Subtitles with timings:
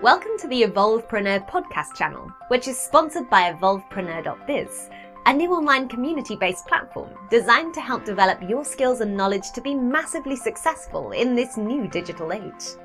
[0.00, 4.90] Welcome to the Evolvepreneur podcast channel, which is sponsored by evolvepreneur.biz,
[5.26, 9.60] a new online community based platform designed to help develop your skills and knowledge to
[9.60, 12.76] be massively successful in this new digital age.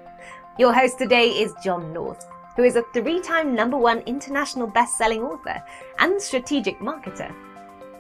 [0.57, 4.97] Your host today is John North, who is a three time number one international best
[4.97, 5.63] selling author
[5.99, 7.31] and strategic marketer.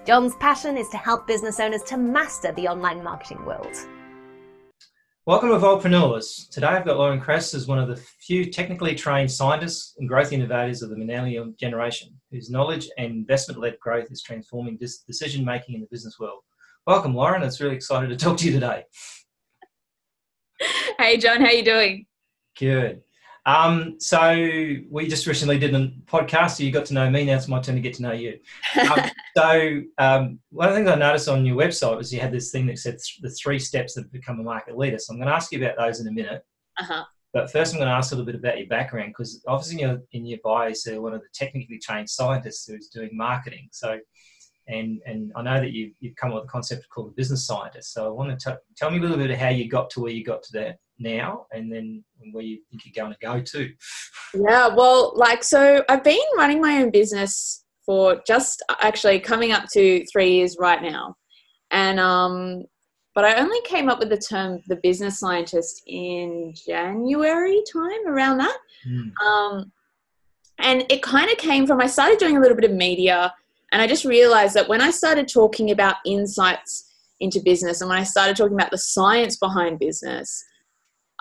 [0.07, 3.75] John's passion is to help business owners to master the online marketing world.
[5.25, 6.49] Welcome to Evolvepreneurs.
[6.49, 10.33] Today I've got Lauren Kress as one of the few technically trained scientists and growth
[10.33, 15.81] innovators of the millennial generation, whose knowledge and investment-led growth is transforming decision making in
[15.81, 16.41] the business world.
[16.85, 17.41] Welcome, Lauren.
[17.41, 18.83] It's really excited to talk to you today.
[20.99, 21.39] Hey, John.
[21.39, 22.05] How are you doing?
[22.59, 23.03] Good.
[23.45, 24.33] Um, so
[24.89, 27.25] we just recently did a podcast, so you got to know me.
[27.25, 28.39] Now it's my turn to get to know you.
[28.79, 28.99] Um,
[29.37, 32.51] so um, one of the things I noticed on your website was you had this
[32.51, 34.97] thing that said th- the three steps that become a market leader.
[34.97, 36.43] So I'm going to ask you about those in a minute.
[36.79, 37.03] Uh-huh.
[37.33, 39.89] But first, I'm going to ask a little bit about your background because obviously in
[39.89, 43.67] your, in your bio, you say one of the technically trained scientists who's doing marketing.
[43.71, 43.99] So,
[44.69, 47.45] and and I know that you've, you've come up with a concept called the business
[47.45, 47.91] scientist.
[47.91, 49.99] So I want to t- tell me a little bit of how you got to
[49.99, 53.41] where you got to that now and then where you think you're going to go
[53.41, 53.71] to?
[54.33, 59.65] Yeah, well, like, so I've been running my own business for just actually coming up
[59.73, 61.15] to three years right now.
[61.69, 62.63] And, um,
[63.13, 68.39] but I only came up with the term the business scientist in January time around
[68.39, 68.57] that.
[68.87, 69.11] Mm.
[69.23, 69.71] Um,
[70.59, 73.33] and it kind of came from I started doing a little bit of media
[73.71, 77.97] and I just realized that when I started talking about insights into business and when
[77.97, 80.43] I started talking about the science behind business,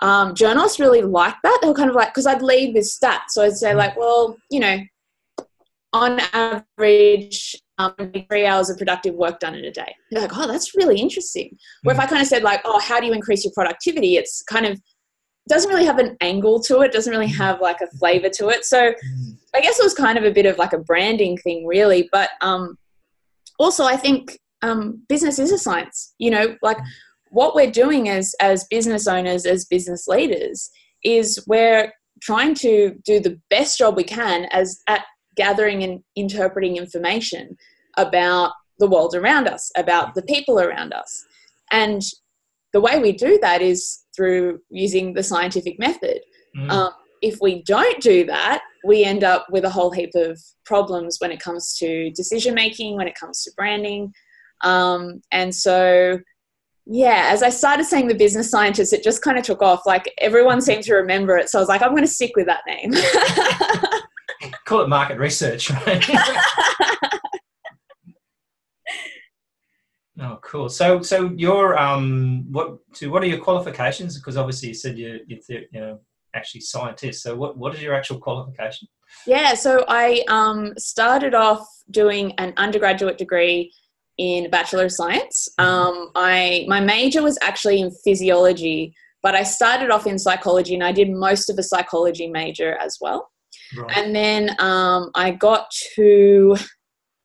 [0.03, 1.59] um, journalists really like that.
[1.61, 3.29] They were kind of like, because I'd lead with stats.
[3.29, 3.77] So I'd say, mm.
[3.77, 4.77] like, well, you know,
[5.93, 7.95] on average, um,
[8.29, 9.95] three hours of productive work done in a day.
[10.11, 11.51] They're like, oh, that's really interesting.
[11.51, 11.57] Mm.
[11.83, 14.17] Where if I kind of said, like, oh, how do you increase your productivity?
[14.17, 14.79] It's kind of
[15.47, 17.37] doesn't really have an angle to it, doesn't really mm.
[17.37, 18.65] have like a flavor to it.
[18.65, 19.37] So mm.
[19.55, 22.09] I guess it was kind of a bit of like a branding thing, really.
[22.11, 22.77] But um,
[23.57, 26.13] also, I think um, business is a science.
[26.17, 26.77] You know, like
[27.33, 30.69] what we're doing as as business owners as business leaders
[31.03, 35.03] is we're trying to do the best job we can as at
[35.35, 37.57] gathering and interpreting information
[37.97, 41.25] about the world around us about the people around us.
[41.71, 42.01] And
[42.71, 46.21] the way we do that is through using the scientific method.
[46.55, 46.69] Mm.
[46.69, 46.91] um,
[47.23, 51.31] if we don't do that we end up with a whole heap of problems when
[51.31, 54.13] it comes to decision making when it comes to branding.
[54.61, 56.19] Um, and so
[56.85, 59.85] yeah, as I started saying the business scientist, it just kind of took off.
[59.85, 61.49] Like everyone seemed to remember it.
[61.49, 62.93] So I was like, I'm going to stick with that name.
[64.65, 66.03] Call it market research, right?
[70.19, 70.67] oh, cool.
[70.67, 72.79] So, so your um, what?
[72.93, 74.17] So, what are your qualifications?
[74.17, 75.99] Because obviously, you said you're, you're you know
[76.33, 77.23] actually scientist.
[77.23, 78.89] So, what what is your actual qualification?
[79.25, 83.71] Yeah, so I um, started off doing an undergraduate degree
[84.17, 85.49] in Bachelor of Science.
[85.59, 85.69] Mm-hmm.
[85.69, 90.83] Um, I my major was actually in physiology, but I started off in psychology and
[90.83, 93.29] I did most of a psychology major as well.
[93.77, 93.97] Right.
[93.97, 96.55] And then um, I got to,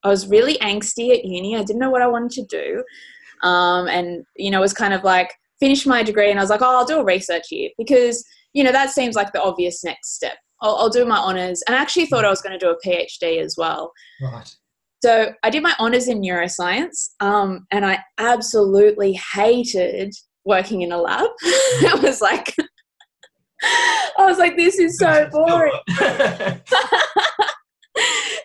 [0.03, 1.57] I was really angsty at uni.
[1.57, 3.47] I didn't know what I wanted to do.
[3.47, 6.51] Um, and, you know, it was kind of like, finish my degree and I was
[6.51, 9.83] like, oh, I'll do a research year because, you know, that seems like the obvious
[9.83, 10.37] next step.
[10.63, 11.63] I'll, I'll do my honours.
[11.67, 13.93] And I actually thought I was going to do a PhD as well.
[14.23, 14.49] Right.
[15.03, 20.13] So I did my honors in neuroscience, um, and I absolutely hated
[20.45, 21.29] working in a lab.
[21.43, 22.53] it was like,
[23.63, 25.73] I was like, this is so boring.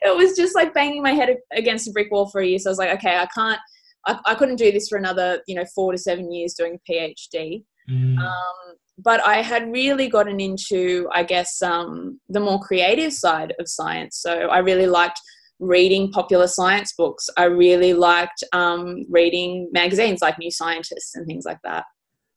[0.02, 2.60] it was just like banging my head against a brick wall for a year.
[2.60, 3.60] So I was like, okay, I can't,
[4.06, 6.92] I, I couldn't do this for another, you know, four to seven years doing a
[6.92, 7.64] PhD.
[7.90, 8.20] Mm.
[8.20, 13.68] Um, but I had really gotten into, I guess, um, the more creative side of
[13.68, 14.20] science.
[14.22, 15.20] So I really liked
[15.60, 17.30] reading popular science books.
[17.38, 21.86] I really liked um, reading magazines like New Scientist and things like that.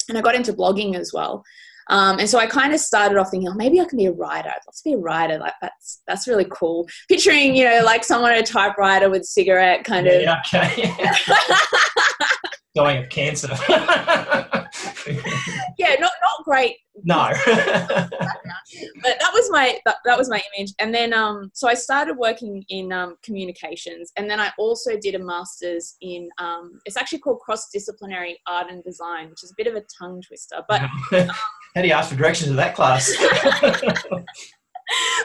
[0.09, 1.43] And I got into blogging as well.
[1.88, 4.12] Um, and so I kind of started off thinking, oh, maybe I can be a
[4.12, 4.49] writer.
[4.49, 5.38] I'd love to be a writer.
[5.38, 6.86] Like that's that's really cool.
[7.09, 10.62] Picturing, you know, like someone at a typewriter with cigarette kind yeah, of.
[10.62, 10.92] Okay.
[12.74, 13.48] Dying of cancer.
[15.79, 16.77] yeah, not not great.
[17.05, 17.31] No.
[17.47, 22.17] but that was my that, that, was my image, and then um, so I started
[22.17, 27.21] working in um, communications, and then I also did a master's in um, it's actually
[27.21, 30.65] called cross disciplinary art and design, which is a bit of a tongue twister.
[30.69, 30.91] But um,
[31.75, 33.15] how do you ask for directions to that class?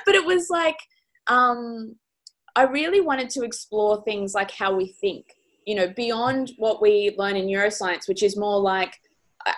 [0.05, 0.77] but it was like
[1.27, 1.95] um,
[2.55, 5.25] I really wanted to explore things like how we think
[5.65, 8.99] you know beyond what we learn in neuroscience which is more like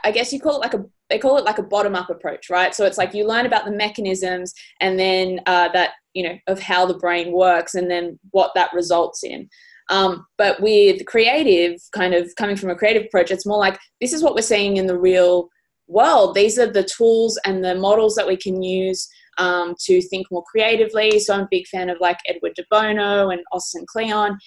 [0.03, 2.49] I guess you call it like a they call it like a bottom up approach,
[2.49, 2.73] right?
[2.73, 6.59] So it's like you learn about the mechanisms and then uh, that, you know, of
[6.59, 9.49] how the brain works and then what that results in.
[9.89, 14.13] Um, but with creative, kind of coming from a creative approach, it's more like this
[14.13, 15.49] is what we're seeing in the real
[15.87, 16.35] world.
[16.35, 19.07] These are the tools and the models that we can use
[19.37, 21.19] um, to think more creatively.
[21.19, 24.37] So I'm a big fan of like Edward de Bono and Austin Kleon.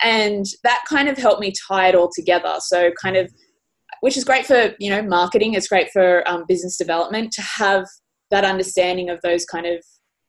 [0.00, 2.56] And that kind of helped me tie it all together.
[2.60, 3.32] So kind of,
[4.04, 5.54] which is great for, you know, marketing.
[5.54, 7.86] It's great for um, business development to have
[8.30, 9.82] that understanding of those kind of,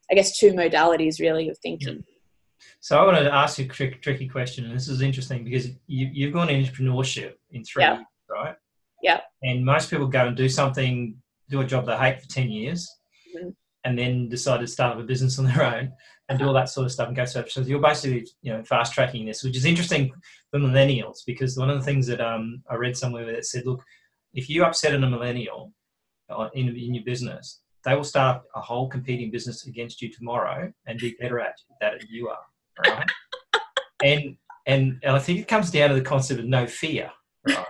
[0.09, 2.05] I guess, two modalities really of thinking.
[2.79, 5.67] So I want to ask you a trick, tricky question, and this is interesting because
[5.87, 7.95] you, have gone entrepreneurship in three yeah.
[7.95, 8.55] years, right?
[9.03, 9.19] Yeah.
[9.43, 12.89] And most people go and do something, do a job they hate for ten years,
[13.35, 13.49] mm-hmm.
[13.83, 15.91] and then decide to start up a business on their own
[16.27, 17.43] and do all that sort of stuff and go so.
[17.47, 20.11] So you're basically you know fast tracking this, which is interesting
[20.51, 23.83] for millennials because one of the things that um, I read somewhere that said, look,
[24.33, 25.71] if you upset a millennial
[26.29, 30.71] uh, in, in your business, they will start a whole competing business against you tomorrow
[30.87, 32.39] and be better at that than you are
[32.79, 33.07] right?
[34.03, 37.11] and, and and I think it comes down to the concept of no fear,
[37.47, 37.65] right?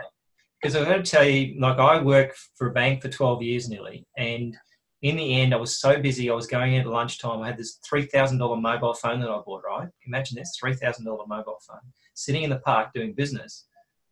[0.61, 3.69] Because I'm going to tell you, like I worked for a bank for 12 years
[3.69, 4.55] nearly, and
[5.01, 6.29] in the end, I was so busy.
[6.29, 7.41] I was going into lunchtime.
[7.41, 9.63] I had this three thousand dollar mobile phone that I bought.
[9.67, 9.89] Right?
[10.07, 11.79] Imagine this three thousand dollar mobile phone,
[12.13, 13.65] sitting in the park doing business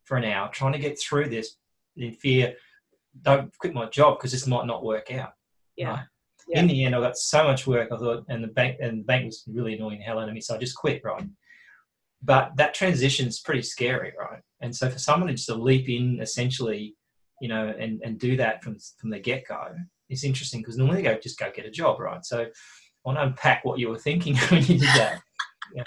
[0.04, 1.56] for an hour, trying to get through this
[1.96, 2.54] in fear.
[3.22, 5.32] Don't quit my job because this might not work out.
[5.76, 5.90] Yeah.
[5.90, 6.04] Right?
[6.48, 6.60] yeah.
[6.60, 7.90] in the end, I got so much work.
[7.92, 10.34] I thought, and the bank and the bank was really annoying the hell out of
[10.34, 11.02] me, so I just quit.
[11.04, 11.24] Right,
[12.22, 14.40] but that transition is pretty scary, right?
[14.60, 16.96] And so for someone to just leap in, essentially,
[17.40, 19.74] you know, and and do that from from the get go,
[20.08, 22.24] it's interesting because normally they go just go get a job, right?
[22.24, 22.46] So I
[23.04, 25.20] want to unpack what you were thinking when you did that.
[25.74, 25.82] yeah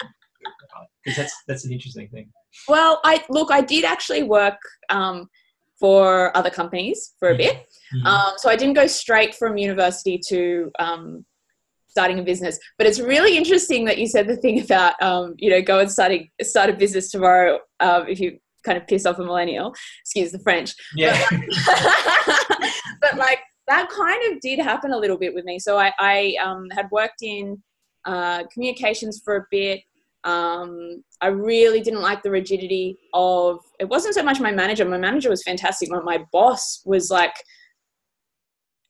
[1.08, 2.30] because that's that's an interesting thing.
[2.68, 5.28] Well, I look, I did actually work um,
[5.78, 7.66] for other companies for a bit.
[7.94, 8.06] Mm-hmm.
[8.06, 11.24] Um, so I didn't go straight from university to um,
[11.88, 12.58] starting a business.
[12.76, 15.90] But it's really interesting that you said the thing about um, you know go and
[15.90, 19.74] starting start a business tomorrow um, if you kind of piss off a millennial.
[20.02, 20.74] Excuse the French.
[20.94, 21.26] Yeah.
[21.30, 25.58] But, but like that kind of did happen a little bit with me.
[25.58, 27.62] So I, I um, had worked in
[28.04, 29.80] uh, communications for a bit.
[30.24, 34.84] Um, I really didn't like the rigidity of it wasn't so much my manager.
[34.84, 37.34] My manager was fantastic, but my boss was like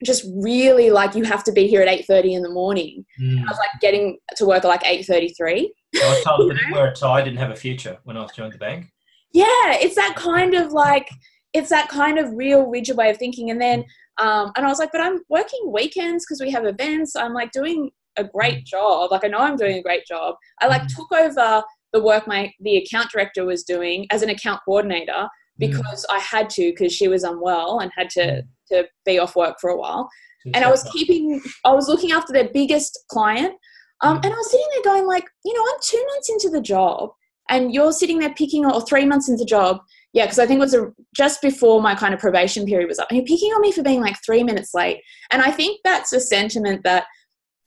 [0.04, 3.38] just really like you have to be here at 8.30 in the morning mm.
[3.40, 5.66] i was like getting to work at like 8.33
[6.00, 8.58] i was told that a tie didn't have a future when i was joining the
[8.58, 8.86] bank
[9.32, 9.42] yeah
[9.72, 11.10] it's that kind of like
[11.52, 13.84] it's that kind of real rigid way of thinking and then
[14.18, 17.50] um, and i was like but i'm working weekends because we have events i'm like
[17.52, 19.10] doing a great job.
[19.10, 20.34] Like I know I'm doing a great job.
[20.60, 20.94] I like mm.
[20.94, 21.62] took over
[21.92, 25.28] the work my the account director was doing as an account coordinator mm.
[25.58, 26.14] because mm.
[26.14, 28.42] I had to because she was unwell and had to mm.
[28.70, 30.08] to be off work for a while.
[30.54, 33.54] and I was keeping I was looking after their biggest client.
[34.02, 34.24] Um, mm.
[34.24, 37.10] and I was sitting there going like, you know, I'm two months into the job
[37.48, 39.78] and you're sitting there picking or three months into the job.
[40.14, 42.98] Yeah, because I think it was a, just before my kind of probation period was
[42.98, 43.08] up.
[43.10, 45.00] And you're picking on me for being like three minutes late.
[45.30, 47.04] And I think that's a sentiment that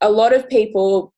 [0.01, 1.13] a lot of people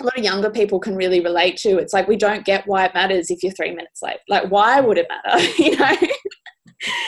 [0.00, 2.84] a lot of younger people can really relate to it's like we don't get why
[2.84, 5.96] it matters if you're three minutes late like why would it matter you know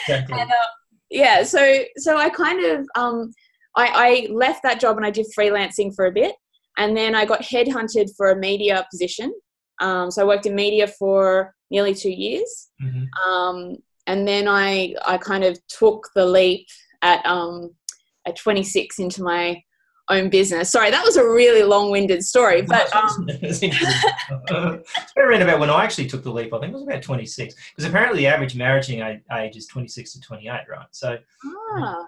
[0.07, 0.39] exactly.
[0.39, 0.67] and, uh,
[1.09, 3.31] yeah so so i kind of um
[3.75, 6.35] I, I left that job and i did freelancing for a bit
[6.77, 9.33] and then i got headhunted for a media position
[9.79, 13.03] um, so i worked in media for nearly two years mm-hmm.
[13.29, 13.75] um,
[14.07, 16.67] and then i i kind of took the leap
[17.01, 17.69] at um,
[18.25, 19.61] at 26 into my
[20.09, 20.69] own business.
[20.69, 23.27] Sorry, that was a really long-winded story, but um...
[25.17, 26.53] around about when I actually took the leap.
[26.53, 30.21] I think it was about 26, because apparently the average marrying age is 26 to
[30.21, 30.85] 28, right?
[30.91, 32.05] So, ah.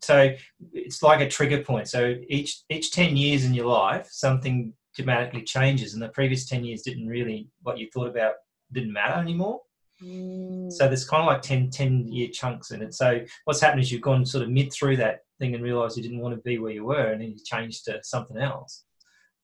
[0.00, 0.34] so
[0.72, 1.88] it's like a trigger point.
[1.88, 6.64] So each each 10 years in your life, something dramatically changes, and the previous 10
[6.64, 8.34] years didn't really what you thought about
[8.72, 9.60] didn't matter anymore.
[10.02, 10.72] Mm.
[10.72, 12.94] So there's kind of like 10, 10 year chunks in it.
[12.94, 16.02] So what's happened is you've gone sort of mid through that thing and realized you
[16.02, 18.84] didn't want to be where you were and then you changed to something else.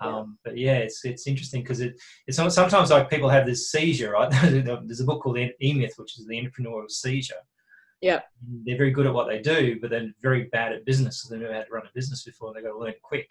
[0.02, 0.16] Yeah.
[0.16, 4.12] Um, but yeah, it's it's interesting because it it's sometimes like people have this seizure,
[4.12, 4.30] right?
[4.42, 7.34] There's a book called E Myth, which is the entrepreneurial seizure.
[8.00, 8.20] Yeah,
[8.64, 11.20] they're very good at what they do, but they're very bad at business.
[11.20, 12.48] So they've never had to run a business before.
[12.48, 13.28] and They've got to learn quick,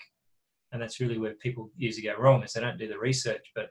[0.71, 3.51] and that's really where people usually go wrong is they don't do the research.
[3.55, 3.69] But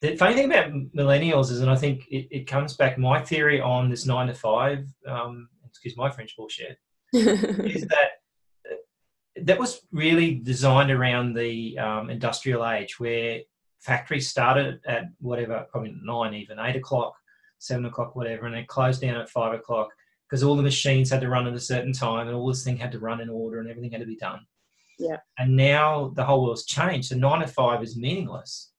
[0.00, 3.60] the funny thing about millennials is, and I think it, it comes back my theory
[3.60, 6.78] on this nine to five, um, excuse my French bullshit,
[7.12, 8.10] is that
[9.42, 13.40] that was really designed around the um, industrial age where
[13.80, 17.14] factories started at whatever, probably nine, even eight o'clock,
[17.58, 19.88] seven o'clock, whatever, and they closed down at five o'clock
[20.28, 22.76] because all the machines had to run at a certain time and all this thing
[22.76, 24.40] had to run in order and everything had to be done.
[25.02, 25.16] Yeah.
[25.38, 27.08] And now the whole world's changed.
[27.08, 28.72] So nine to five is meaningless.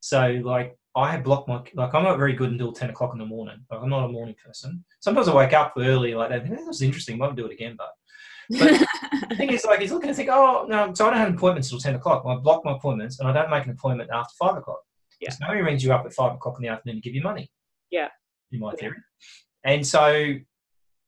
[0.00, 3.18] So like I have blocked my like I'm not very good until ten o'clock in
[3.18, 3.58] the morning.
[3.70, 4.84] Like I'm not a morning person.
[5.00, 6.48] Sometimes I wake up early like that.
[6.48, 7.18] That was interesting.
[7.18, 7.90] Might do it again, but
[8.50, 8.58] but
[9.28, 11.68] the thing is, like, he's looking to think, oh, no, so I don't have appointments
[11.72, 12.24] until 10 o'clock.
[12.26, 14.80] I block my appointments and I don't make an appointment after 5 o'clock.
[15.18, 15.28] Yeah.
[15.28, 17.50] Because nobody rings you up at 5 o'clock in the afternoon to give you money.
[17.90, 18.08] Yeah.
[18.52, 18.76] In my Yeah.
[18.76, 18.96] theory.
[19.64, 20.34] And so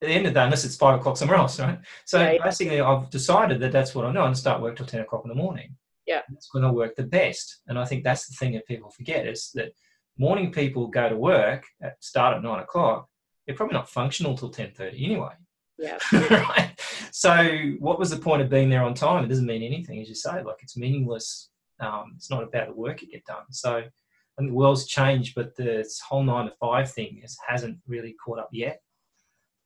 [0.06, 1.78] at the end of the day, unless it's 5 o'clock somewhere else, right?
[2.04, 2.44] So Yeah, yeah.
[2.44, 4.20] basically, I've decided that that's what I know.
[4.20, 5.76] I'm going to start work till 10 o'clock in the morning.
[6.06, 6.22] Yeah.
[6.28, 7.62] That's when I work the best.
[7.66, 9.72] And I think that's the thing that people forget is that
[10.16, 13.08] morning people go to work, at, start at 9 o'clock.
[13.46, 15.32] They're probably not functional till 10.30 anyway.
[15.78, 15.98] yeah.
[16.12, 16.72] right?
[17.12, 19.24] So, what was the point of being there on time?
[19.24, 20.42] It doesn't mean anything, as you say.
[20.42, 21.50] Like it's meaningless.
[21.80, 23.44] Um, it's not about the work you get done.
[23.50, 27.78] So, I think the world's changed, but this whole nine to five thing is, hasn't
[27.86, 28.80] really caught up yet.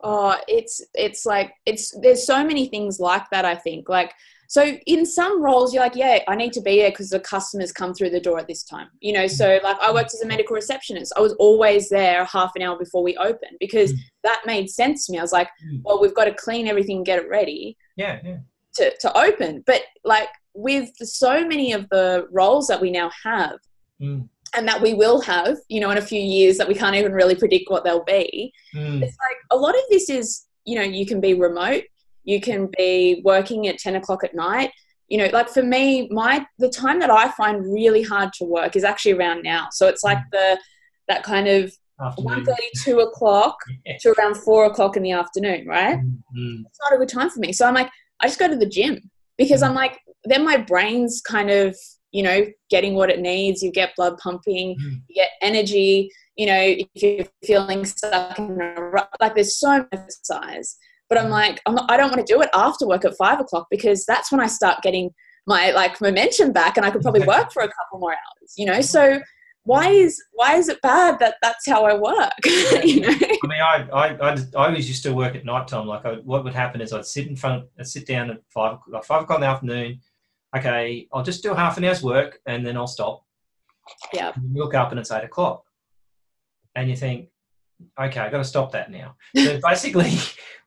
[0.03, 3.45] Oh, it's it's like it's there's so many things like that.
[3.45, 4.13] I think like
[4.49, 7.71] so in some roles you're like, yeah, I need to be there because the customers
[7.71, 8.89] come through the door at this time.
[9.01, 11.13] You know, so like I worked as a medical receptionist.
[11.17, 13.99] I was always there half an hour before we opened because Mm.
[14.25, 15.19] that made sense to me.
[15.19, 15.83] I was like, Mm.
[15.85, 18.39] well, we've got to clean everything and get it ready Yeah, yeah,
[18.77, 19.63] to to open.
[19.67, 23.59] But like with so many of the roles that we now have
[24.01, 24.29] Mm.
[24.57, 27.13] And that we will have, you know, in a few years that we can't even
[27.13, 29.03] really predict what they'll be Mm.
[29.03, 31.83] it's like a lot of this is you know you can be remote
[32.23, 34.71] you can be working at 10 o'clock at night
[35.09, 38.77] you know like for me my the time that i find really hard to work
[38.77, 40.57] is actually around now so it's like the
[41.09, 42.45] that kind of Afternoon.
[42.47, 42.55] 1.30
[42.85, 43.97] 2 o'clock Yeah.
[44.03, 46.63] to around 4 o'clock in the afternoon right Mm, mm.
[46.67, 47.91] it's not a good time for me so i'm like
[48.21, 49.01] i just go to the gym
[49.37, 51.77] because i'm like then my brain's kind of
[52.13, 55.01] you know getting what it needs you get blood pumping Mm.
[55.09, 59.79] you get energy you know if you're feeling stuck in a rut like there's so
[59.79, 60.77] much exercise
[61.09, 63.41] but i'm like I'm not, i don't want to do it after work at five
[63.41, 65.11] o'clock because that's when i start getting
[65.47, 68.67] my like momentum back and i could probably work for a couple more hours you
[68.67, 69.21] know so
[69.65, 72.33] why is why is it bad that that's how i work
[72.85, 73.09] you know
[73.43, 75.87] I mean, I, I, I, just- I always used to work at night time.
[75.87, 78.77] Like, I, what would happen is I'd sit in front, I'd sit down at five,
[78.87, 80.01] like five o'clock in the afternoon.
[80.57, 83.25] Okay, I'll just do half an hour's work and then I'll stop.
[84.13, 84.33] Yeah.
[84.41, 85.65] You look up and it's eight o'clock,
[86.75, 87.29] and you think,
[88.01, 89.17] okay, I've got to stop that now.
[89.37, 90.13] So basically,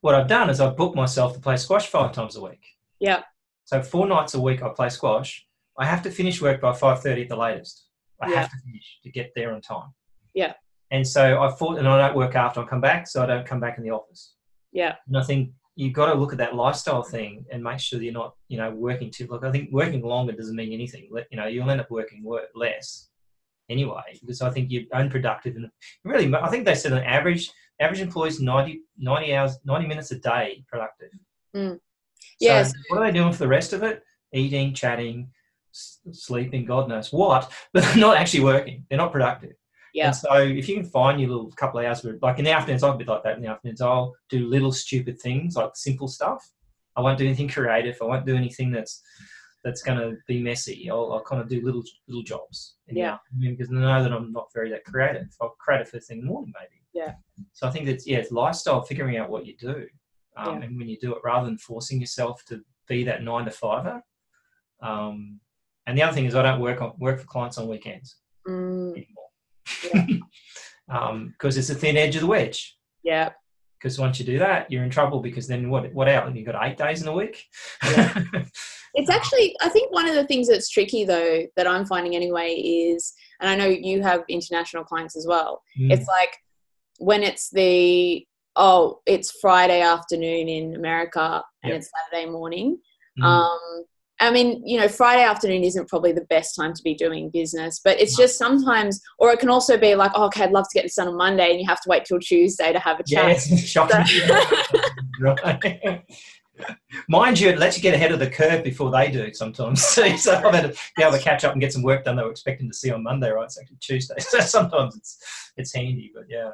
[0.00, 2.62] what I've done is I've booked myself to play squash five times a week.
[3.00, 3.22] Yeah.
[3.64, 5.46] So four nights a week I play squash.
[5.78, 7.86] I have to finish work by five thirty at the latest.
[8.20, 8.40] I Yeah.
[8.40, 9.92] have to finish to get there on time.
[10.34, 10.52] Yeah.
[10.90, 13.46] And so I thought, and I don't work after I come back, so I don't
[13.46, 14.34] come back in the office.
[14.72, 18.00] yeah And I think you've got to look at that lifestyle thing and make sure
[18.00, 19.26] you're not, you know, working too.
[19.26, 21.08] Like I think working longer doesn't mean anything.
[21.30, 23.08] You know, you'll end up working work less
[23.68, 25.56] anyway because I think you're unproductive.
[25.56, 25.68] And
[26.04, 27.50] really, I think they said an average
[27.80, 31.10] average employees 90, 90 hours, ninety minutes a day productive.
[31.56, 31.74] Mm.
[31.74, 31.80] So
[32.40, 32.72] Yes.
[32.88, 34.02] what are they doing for the rest of it?
[34.32, 35.30] Eating, chatting,
[35.72, 38.86] s- sleeping, God knows what, but they're not actually working.
[38.88, 39.54] They're not productive.
[39.94, 40.08] Yeah.
[40.08, 42.50] And so if you can find your little couple of hours, where, like in the
[42.50, 43.36] afternoons, I'm a bit like that.
[43.36, 46.50] In the afternoons, I'll do little stupid things, like simple stuff.
[46.96, 47.96] I won't do anything creative.
[48.02, 49.00] I won't do anything that's
[49.62, 50.90] that's going to be messy.
[50.90, 52.74] I'll, I'll kind of do little little jobs.
[52.88, 53.16] Yeah.
[53.40, 55.28] because I know that I'm not very that creative.
[55.40, 56.82] I'll create first thing in the morning, maybe.
[56.92, 57.14] Yeah.
[57.52, 59.86] So I think that's yeah, it's lifestyle, figuring out what you do,
[60.36, 60.66] um, Yeah.
[60.66, 64.02] and when you do it, rather than forcing yourself to be that nine to fiver.
[64.82, 65.40] Um,
[65.86, 68.92] and the other thing is, I don't work on work for clients on weekends Mm,
[68.92, 69.23] anymore.
[70.86, 72.76] Because it's a thin edge of the wedge.
[73.02, 73.30] yeah
[73.78, 75.20] Because once you do that, you're in trouble.
[75.20, 75.92] Because then what?
[75.92, 76.34] What out?
[76.34, 77.44] You've got eight days in a week.
[77.84, 78.22] Yeah.
[78.96, 82.50] It's actually, I think one of the things that's tricky though, that I'm finding anyway,
[82.54, 85.90] is, and I know you have international clients as well, Mm.
[85.92, 86.36] it's like
[86.98, 91.76] when it's the, oh, it's Friday afternoon in America and Yep.
[91.80, 92.78] it's Saturday morning.
[93.18, 93.24] Mm.
[93.24, 93.84] Um,
[94.20, 97.80] I mean, you know, Friday afternoon isn't probably the best time to be doing business,
[97.82, 100.74] but it's just sometimes, or it can also be like, oh, okay, I'd love to
[100.74, 103.02] get this done on Monday, and you have to wait till Tuesday to have a
[103.02, 103.30] chat.
[103.30, 104.04] it's shocking.
[105.20, 106.02] right.
[107.08, 109.82] Mind you, it lets you get ahead of the curve before they do sometimes.
[109.82, 112.16] See, so I've had to be able to catch up and get some work done
[112.16, 113.44] they were expecting to see on Monday, right?
[113.44, 114.14] It's actually Tuesday.
[114.18, 115.18] So sometimes it's
[115.56, 116.52] it's handy, but yeah.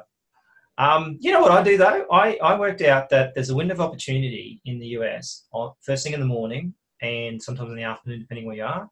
[0.77, 2.05] Um, you know what I do though?
[2.11, 6.03] I, I worked out that there's a window of opportunity in the US on first
[6.03, 8.89] thing in the morning and sometimes in the afternoon, depending where you are.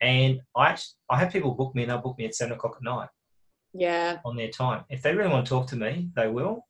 [0.00, 2.76] And I act- I have people book me and they'll book me at seven o'clock
[2.76, 3.08] at night
[3.72, 4.84] Yeah, on their time.
[4.88, 6.66] If they really want to talk to me, they will.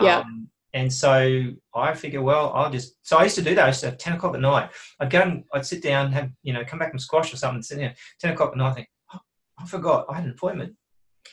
[0.00, 0.18] Yeah.
[0.20, 2.94] Um, and so I figure, well, I'll just.
[3.02, 3.64] So I used to do that.
[3.64, 4.70] I used to have ten o'clock at night.
[5.00, 7.62] I'd go and I'd sit down, have you know, come back from squash or something,
[7.62, 8.70] sit down ten o'clock at night.
[8.70, 9.20] I think, oh,
[9.58, 10.74] I forgot I had an appointment.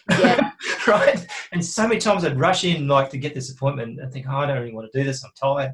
[0.09, 0.51] Yeah.
[0.87, 1.25] right?
[1.51, 4.37] And so many times I'd rush in like to get this appointment and think, oh,
[4.37, 5.23] I don't really want to do this.
[5.23, 5.73] I'm tired.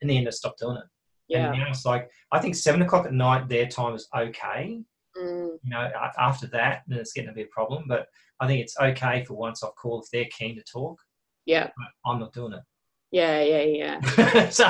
[0.00, 0.84] In the end, I stopped doing it.
[1.28, 1.50] Yeah.
[1.50, 4.82] And now it's like I think seven o'clock at night their time is okay.
[5.16, 7.84] Mm, You know, after that, then it's getting to be a problem.
[7.88, 8.06] But
[8.40, 10.98] I think it's okay for once I've called if they're keen to talk.
[11.46, 11.68] yeah.
[12.06, 12.62] I'm not doing it.
[13.10, 13.40] Yeah.
[13.42, 13.98] Yeah.
[14.00, 14.48] Yeah.
[14.50, 14.64] so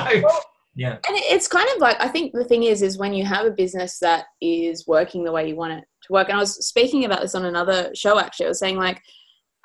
[0.75, 3.45] yeah, And it's kind of like I think the thing is, is when you have
[3.45, 6.29] a business that is working the way you want it to work.
[6.29, 8.17] And I was speaking about this on another show.
[8.19, 9.01] Actually, I was saying like,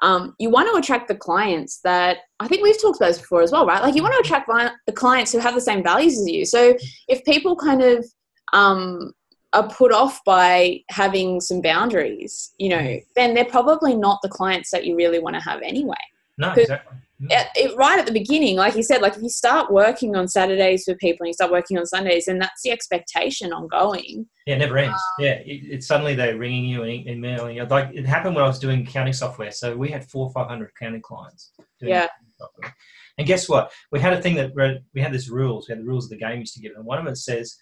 [0.05, 3.43] um, you want to attract the clients that I think we've talked about this before
[3.43, 3.83] as well, right?
[3.83, 4.49] Like you want to attract
[4.87, 6.45] the clients who have the same values as you.
[6.45, 6.77] So
[7.09, 8.05] if people kind of
[8.53, 9.13] um,
[9.53, 14.71] are put off by having some boundaries, you know, then they're probably not the clients
[14.71, 15.97] that you really want to have anyway
[16.39, 16.99] no, exactly.
[17.23, 17.33] Mm.
[17.33, 20.27] at, it, right at the beginning, like you said, like if you start working on
[20.27, 24.27] Saturdays for people and you start working on Sundays, then that's the expectation ongoing.
[24.47, 25.01] Yeah, it never ends.
[25.21, 27.65] yeah, it, it's suddenly they're ringing you and emailing you.
[27.65, 29.53] Like it happened when I was doing accounting software.
[29.53, 31.53] So we had four or five hundred accounting clients.
[31.79, 32.09] doing Yeah.
[32.37, 32.75] software.
[33.17, 33.73] And guess what?
[33.93, 35.69] We had a thing that read, we had this rules.
[35.69, 37.57] We had the rules of the game used to give, and one of them says,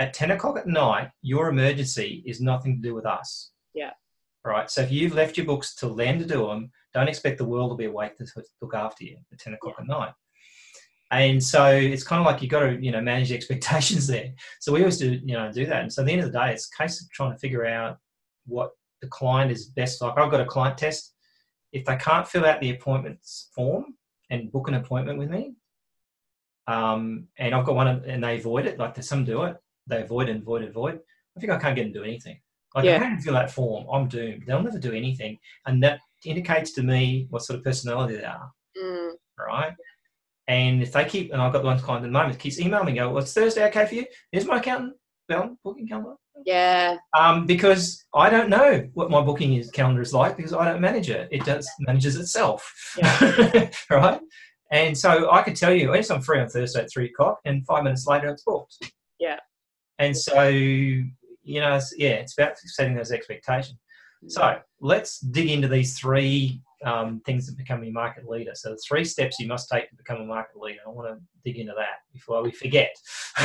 [0.00, 3.52] at ten o'clock at night, your emergency is nothing to do with us.
[3.72, 3.92] Yeah.
[4.44, 4.68] Right.
[4.70, 7.70] So if you've left your books till then to do them, don't expect the world
[7.70, 8.24] to be awake to
[8.62, 10.12] look after you at ten o'clock at night.
[11.10, 14.32] And so it's kind of like you've got to, you know, manage the expectations there.
[14.60, 15.82] So we always do, you know, do that.
[15.82, 17.66] And so at the end of the day, it's a case of trying to figure
[17.66, 17.98] out
[18.46, 18.70] what
[19.02, 20.16] the client is best like.
[20.16, 21.12] I've got a client test.
[21.72, 23.94] If they can't fill out the appointments form
[24.30, 25.52] and book an appointment with me,
[26.66, 30.02] um, and I've got one and they avoid it, like there's some do it, they
[30.02, 30.98] avoid and avoid and avoid.
[31.36, 32.40] I think I can't get them to do anything.
[32.74, 32.96] Like Yeah.
[32.96, 34.44] if I can't fill that form, I'm doomed.
[34.46, 38.50] They'll never do anything, and that indicates to me what sort of personality they are
[38.82, 39.72] Mm, right?
[40.48, 42.92] And if they keep, and I've got one client at the moment, keeps emailing me,
[42.92, 44.04] go, well, it's Thursday okay for you?
[44.30, 44.94] Here's my accountant,
[45.28, 46.14] Bell, booking calendar.
[46.44, 50.64] yeah, Um, because I don't know what my booking is, calendar is like because I
[50.70, 51.28] don't manage it.
[51.32, 52.70] It does manages itself,
[53.90, 54.20] right?
[54.70, 57.64] And so I could tell you, yes, I'm free on Thursday at three o'clock, and
[57.66, 58.76] five minutes later it's booked.
[59.18, 59.38] Yeah.
[59.98, 63.78] And so, you know, it's, yeah, it's about setting those expectations.
[64.28, 68.52] So let's dig into these three um, things that become your market leader.
[68.54, 70.80] So the three steps you must take to become a market leader.
[70.86, 72.94] I want to dig into that before we forget.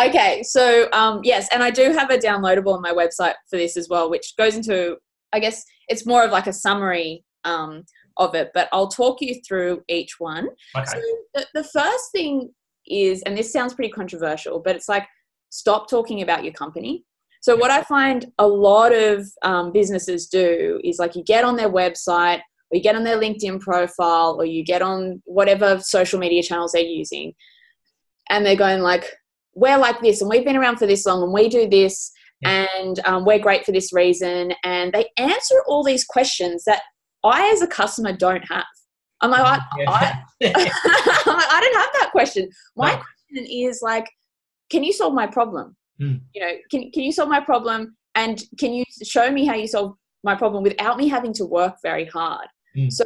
[0.00, 3.76] okay, so um, yes, and I do have a downloadable on my website for this
[3.76, 4.96] as well, which goes into,
[5.32, 7.84] I guess, it's more of like a summary um,
[8.16, 10.48] of it, but I'll talk you through each one.
[10.76, 10.84] okay.
[10.86, 11.00] So
[11.34, 12.50] the, the first thing
[12.86, 15.06] is, and this sounds pretty controversial, but it's like
[15.50, 17.04] stop talking about your company.
[17.40, 21.56] So what I find a lot of um, businesses do is like you get on
[21.56, 26.18] their website, or you get on their LinkedIn profile, or you get on whatever social
[26.20, 27.32] media channels they're using,
[28.28, 29.04] and they're going like,
[29.54, 32.12] "We're like this, and we've been around for this long, and we do this,
[32.44, 36.82] and um, we're great for this reason," and they answer all these questions that
[37.24, 38.64] I, as a customer, don't have.
[39.22, 40.50] I'm like, I, I, Yeah.
[40.54, 42.48] I'm like, I don't have that question.
[42.76, 42.96] My No.
[42.96, 44.08] question is like,
[44.70, 45.76] can you solve my problem?
[46.00, 46.16] Hmm.
[46.34, 47.96] You know, can can you solve my problem?
[48.14, 51.76] And can you show me how you solve my problem without me having to work
[51.82, 52.48] very hard?
[52.74, 52.88] Hmm.
[52.88, 53.04] So,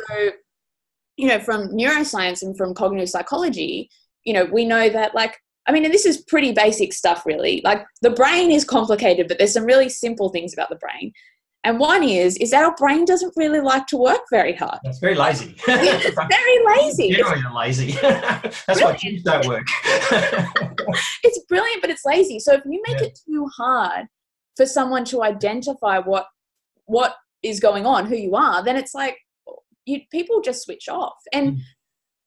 [1.17, 3.91] you know, from neuroscience and from cognitive psychology,
[4.25, 7.63] you know, we know that like I mean, and this is pretty basic stuff, really.
[7.65, 11.13] Like the brain is complicated, but there's some really simple things about the brain.
[11.65, 14.79] And one is is that our brain doesn't really like to work very hard.
[14.85, 15.55] It's very lazy.
[15.67, 17.05] It's very lazy.
[17.09, 17.93] It's Generally, they're lazy.
[18.67, 19.67] That's why gyms don't work.
[21.23, 22.39] it's brilliant, but it's lazy.
[22.39, 23.07] So if you make Yeah.
[23.09, 24.07] it too hard
[24.57, 26.27] for someone to identify what
[26.87, 29.17] what is going on, who you are, then it's like
[29.87, 31.17] you people just switch off.
[31.33, 31.59] And Mm.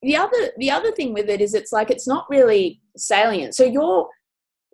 [0.02, 3.56] the other the other thing with it is it's like it's not really salient.
[3.56, 4.08] So you're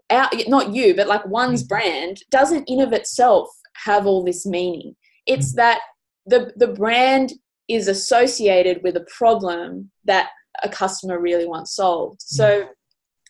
[0.09, 1.67] out not you, but like one's Mm.
[1.69, 3.49] brand doesn't in of itself
[3.85, 4.95] have all this meaning.
[5.25, 5.79] It's that
[6.25, 7.33] the the brand
[7.67, 10.29] is associated with a problem that
[10.61, 12.21] a customer really wants solved.
[12.21, 12.67] So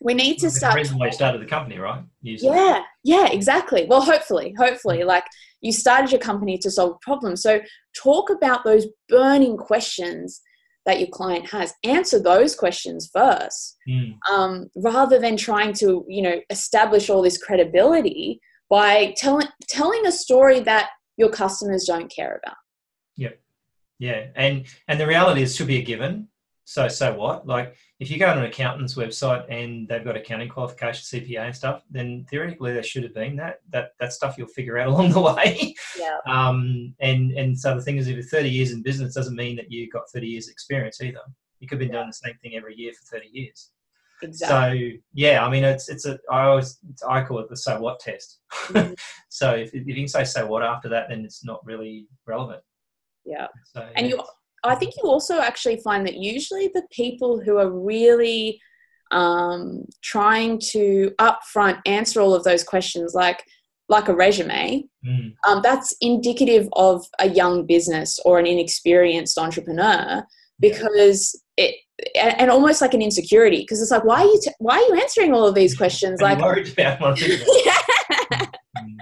[0.02, 0.74] we need to start.
[0.74, 2.04] the reason why you started the company, right?
[2.22, 5.26] Yeah yeah exactly well hopefully hopefully like
[5.62, 7.60] you started your company to solve problems so
[7.96, 10.42] talk about those burning questions
[10.86, 14.18] that your client has answer those questions first Mm.
[14.32, 20.12] um, rather than trying to you know establish all this credibility by telling telling a
[20.12, 22.56] story that your customers don't care about
[23.18, 23.40] Yep.
[24.00, 26.28] Yeah, and and the reality is should be a given.
[26.66, 27.46] So so what?
[27.46, 31.56] Like if you go on an accountant's website and they've got accounting qualification, CPA and
[31.56, 35.12] stuff, then theoretically there should have been that that that stuff you'll figure out along
[35.12, 35.76] the way.
[35.98, 39.36] yeah Um, and and so the thing is, if you're 30 years in business, doesn't
[39.36, 41.22] mean that you've got 30 years experience either.
[41.60, 43.72] You could have been doing the same thing every year for 30 years.
[44.24, 47.80] Exactly So yeah, I mean it's it's a I always I call it the so
[47.80, 48.40] what test.
[48.70, 48.98] Mhm.
[49.30, 52.62] so if, if you can say so what after that, then it's not really relevant.
[53.26, 53.48] yeah.
[53.74, 54.16] So, And yeah.
[54.16, 54.24] you,
[54.64, 58.60] I think you also actually find that usually the people who are really
[59.12, 63.44] um, trying to upfront answer all of those questions, like
[63.90, 70.24] like a resume, Mm, um, that's indicative of a young business or an inexperienced entrepreneur
[70.62, 71.76] because it
[72.16, 75.02] and, almost like an insecurity because it's like why are you t- why are you
[75.02, 76.22] answering all of these questions?
[76.22, 77.40] Like worried about one thing?
[77.66, 77.78] yeah.
[78.78, 78.98] Mm,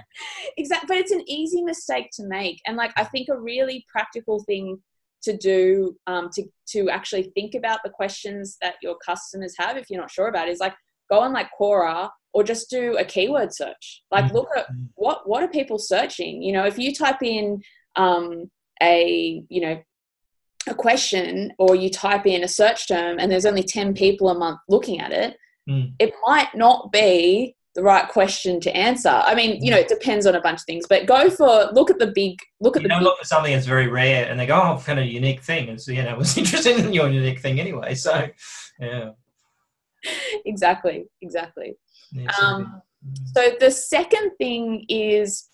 [0.58, 4.44] exactly but it's an easy mistake to make and like i think a really practical
[4.44, 4.78] thing
[5.22, 9.88] to do um, to to actually think about the questions that your customers have if
[9.88, 10.74] you're not sure about it, is like
[11.10, 14.02] go on like Quora or just do a keyword search.
[14.10, 14.32] Like Mhm.
[14.32, 16.42] look at what what are people searching?
[16.42, 17.62] You know if you type in
[17.96, 18.50] um,
[18.82, 19.82] a you know
[20.68, 24.38] a question or you type in a search term and there's only 10 people a
[24.38, 25.36] month looking at it
[25.68, 25.92] Mm.
[26.00, 30.26] it might not be the right question to answer i mean you know it depends
[30.26, 32.88] on a bunch of things but go for look at the big look at You
[32.88, 34.98] the don't big look for something that's very rare, and they go, "Oh, I've found
[34.98, 37.94] a unique thing," and so you know, I was interested in your unique thing anyway.
[37.94, 38.26] So,
[38.80, 39.10] yeah.
[40.44, 41.74] exactly exactly
[42.10, 42.82] yeah um.
[43.34, 45.48] So the second thing is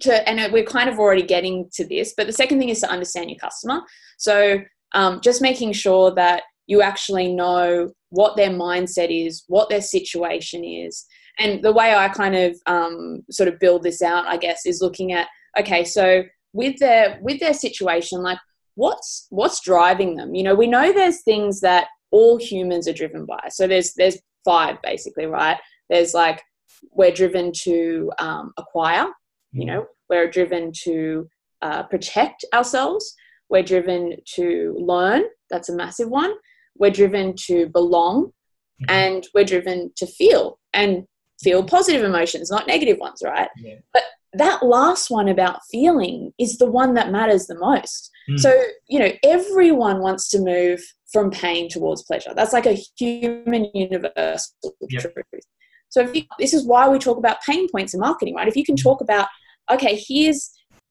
[0.00, 2.90] to, and we're kind of already getting to this, but the second thing is to
[2.90, 3.82] understand your customer.
[4.18, 4.60] So
[4.94, 10.64] um, just making sure that you actually know what their mindset is, what their situation
[10.64, 11.04] is.
[11.38, 14.82] And the way I kind of um, sort of build this out, I guess, is
[14.82, 15.28] looking at
[15.58, 18.38] okay, so with their with their situation, like
[18.74, 20.34] what's what's driving them?
[20.34, 23.48] You know, we know there's things that all humans are driven by.
[23.50, 25.58] So there's there's five basically, right?
[25.88, 26.42] There's like
[26.90, 29.06] we're driven to um, acquire
[29.52, 31.28] you know we're driven to
[31.62, 33.14] uh, protect ourselves
[33.48, 36.32] we're driven to learn that's a massive one
[36.78, 38.32] we're driven to belong
[38.80, 38.86] Mhm.
[38.88, 41.04] and we're driven to feel and
[41.42, 43.76] feel positive emotions not negative ones right Yeah.
[43.92, 48.38] but that last one about feeling is the one that matters the most Mm.
[48.38, 48.50] so
[48.88, 50.80] you know everyone wants to move
[51.12, 55.02] from pain towards pleasure that's like a human universal Yep.
[55.02, 55.44] truth
[55.90, 58.48] so if you, this is why we talk about pain points in marketing, right?
[58.48, 59.28] If you can talk about,
[59.70, 60.50] okay, here's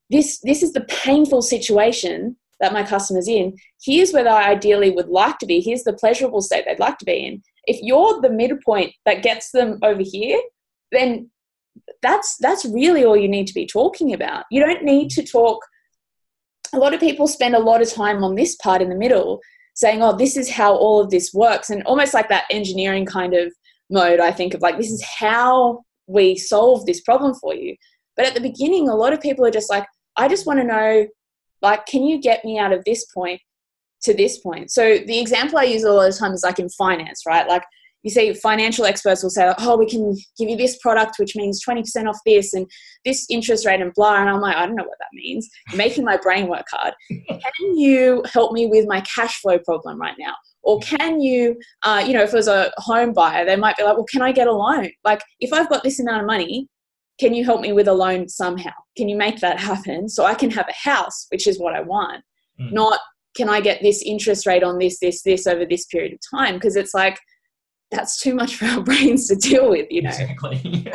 [0.10, 3.57] this this is the painful situation that my customer's in.
[3.84, 5.60] Here's where they ideally would like to be.
[5.60, 7.41] Here's the pleasurable state they'd like to be in.
[7.65, 10.39] If you're the midpoint that gets them over here,
[10.91, 11.29] then
[12.01, 14.45] that's that's really all you need to be talking about.
[14.51, 15.60] You don't need to talk.
[16.73, 19.39] A lot of people spend a lot of time on this part in the middle,
[19.75, 23.34] saying, "Oh, this is how all of this works," and almost like that engineering kind
[23.34, 23.53] of
[23.89, 24.19] mode.
[24.19, 27.75] I think of like this is how we solve this problem for you.
[28.21, 29.84] But at the beginning, a lot of people are just like,
[30.15, 31.07] "I just want to know,
[31.63, 33.41] like, can you get me out of this point
[34.03, 36.69] to this point?" So the example I use a lot of times is like in
[36.69, 37.47] finance, right?
[37.47, 37.63] Like
[38.03, 41.63] you see financial experts will say, oh, we can give you this product, which means
[41.67, 42.69] 20% off this and
[43.05, 44.19] this interest rate and blah.
[44.19, 45.49] And I'm like, I don't know what that means.
[45.75, 46.93] Making my brain work hard.
[47.10, 50.36] Can you help me with my cash flow problem right now?
[50.63, 53.84] Or can you, uh, you know, if it was a home buyer, they might be
[53.84, 54.89] like, well, can I get a loan?
[55.03, 56.67] Like, if I've got this amount of money,
[57.21, 58.71] can you help me with a loan somehow?
[58.97, 61.81] Can you make that happen so I can have a house, which is what I
[61.81, 62.23] want?
[62.60, 62.73] Mm.
[62.73, 62.99] Not,
[63.38, 66.55] can I get this interest rate on this, this, this over this period of time?
[66.55, 67.19] Because it's like,
[67.91, 70.10] that's too much for our brains to deal with, you know.
[70.10, 70.91] Exactly.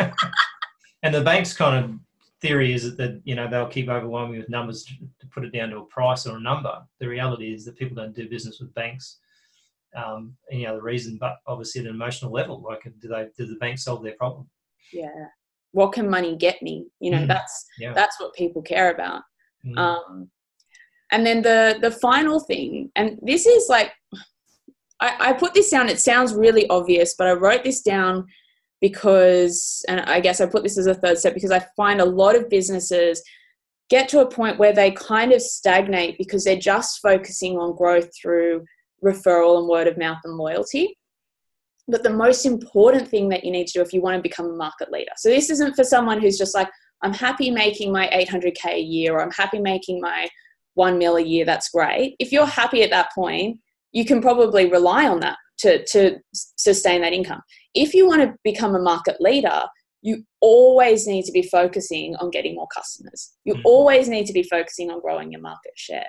[1.04, 1.92] and the bank's kind of
[2.40, 5.70] theory is that, you know they'll keep overwhelming with numbers to, to put it down
[5.70, 6.82] to a price or a number.
[6.98, 9.20] The reality is that people don't do business with banks
[9.94, 12.60] um, any other reason, but obviously at an emotional level.
[12.60, 13.28] Like, do they?
[13.36, 14.48] do the bank solve their problem?
[14.92, 15.26] Yeah.
[15.78, 16.74] What can money get me?
[17.04, 17.28] You know, Mm.
[17.34, 17.92] that's Yeah.
[17.98, 19.20] that's what people care about.
[19.66, 19.78] Mm.
[19.84, 20.30] Um,
[21.12, 23.90] and then the the final thing, and this is like,
[25.06, 25.88] I, I put this down.
[25.90, 28.24] It sounds really obvious, but I wrote this down
[28.80, 32.04] because, and I guess I put this as a third step because I find a
[32.22, 33.22] lot of businesses
[33.90, 38.10] get to a point where they kind of stagnate because they're just focusing on growth
[38.18, 38.64] through
[39.04, 40.96] referral and word of mouth and loyalty.
[41.88, 44.46] But the most important thing that you need to do if you want to become
[44.46, 45.12] a market leader.
[45.16, 46.68] So this isn't for someone who's just like,
[47.02, 50.28] I'm happy making my 800K a year or I'm happy making my
[50.74, 51.44] one mil a year.
[51.44, 52.16] That's great.
[52.18, 53.60] If you're happy at that point,
[53.92, 57.40] you can probably rely on that to, to sustain that income.
[57.74, 59.62] If you want to become a market leader,
[60.02, 63.32] you always need to be focusing on getting more customers.
[63.44, 63.62] You Mhm.
[63.64, 66.06] always need to be focusing on growing your market share.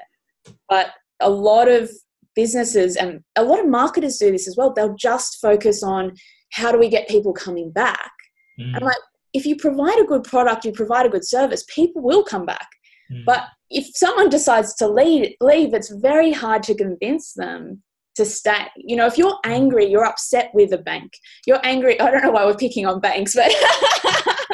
[0.69, 1.89] But a lot of
[2.37, 4.71] businesses and a lot of marketers do this as well.
[4.71, 6.13] They'll just focus on
[6.53, 8.11] how do we get people coming back.
[8.59, 8.75] Mm.
[8.75, 8.95] I'm like,
[9.33, 12.67] if you provide a good product, you provide a good service, people will come back.
[13.11, 13.25] Mm.
[13.25, 17.81] But if someone decides to leave, leave, it's very hard to convince them
[18.15, 18.67] to stay.
[18.75, 21.13] You know, if you're angry, you're upset with a bank.
[21.47, 21.99] You're angry.
[21.99, 23.51] I don't know why we're picking on banks, but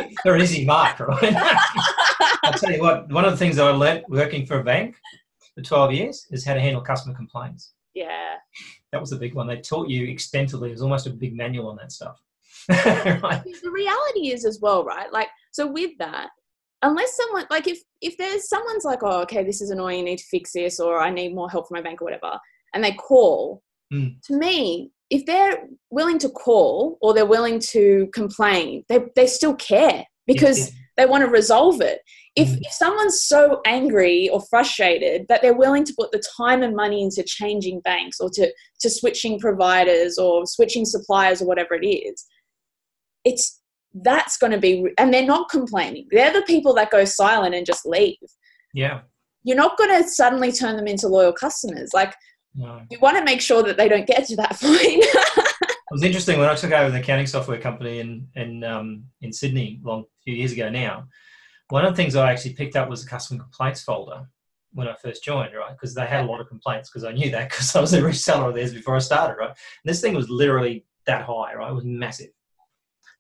[0.23, 1.35] they're an easy mark, right?
[2.43, 3.11] I'll tell you what.
[3.11, 4.95] One of the things I learned working for a bank
[5.55, 7.73] for 12 years is how to handle customer complaints.
[7.93, 8.35] Yeah.
[8.91, 9.47] That was a big one.
[9.47, 10.71] They taught you extensively.
[10.71, 12.21] Was almost a big manual on that stuff.
[12.69, 13.43] right?
[13.43, 15.11] The reality is as well, right?
[15.11, 16.29] Like, so with that,
[16.81, 20.19] unless someone like if if there's someone's like, oh, okay, this is annoying, I need
[20.19, 22.39] to fix this, or I need more help from my bank or whatever,
[22.73, 23.61] and they call,
[23.93, 24.15] Mm.
[24.23, 29.53] to me, if they're willing to call or they're willing to complain, they they still
[29.55, 31.99] care because Yeah, they want to resolve it.
[32.35, 32.59] If, Mhm.
[32.61, 37.03] if someone's so angry or frustrated that they're willing to put the time and money
[37.03, 42.25] into changing banks or to, to switching providers or switching suppliers or whatever it is,
[43.23, 43.59] it's
[44.01, 46.07] that's going to be, and they're not complaining.
[46.09, 48.17] They're the people that go silent and just leave.
[48.73, 49.01] yeah.
[49.45, 51.89] You're not going to suddenly turn them into loyal customers.
[51.93, 52.15] Like,
[52.55, 52.81] No.
[52.89, 55.03] you want to make sure that they don't get to that point.
[55.03, 59.31] It was interesting when I took over the accounting software company in in um, in
[59.33, 61.05] Sydney long few years ago now.
[61.73, 64.27] One of the things I actually picked up was the customer complaints folder
[64.73, 65.71] when I first joined, right?
[65.71, 67.99] Because they had a lot of complaints because I knew that because I was a
[67.99, 69.49] reseller of theirs before I started, right?
[69.49, 71.71] And this thing was literally that high, right?
[71.71, 72.29] It was massive.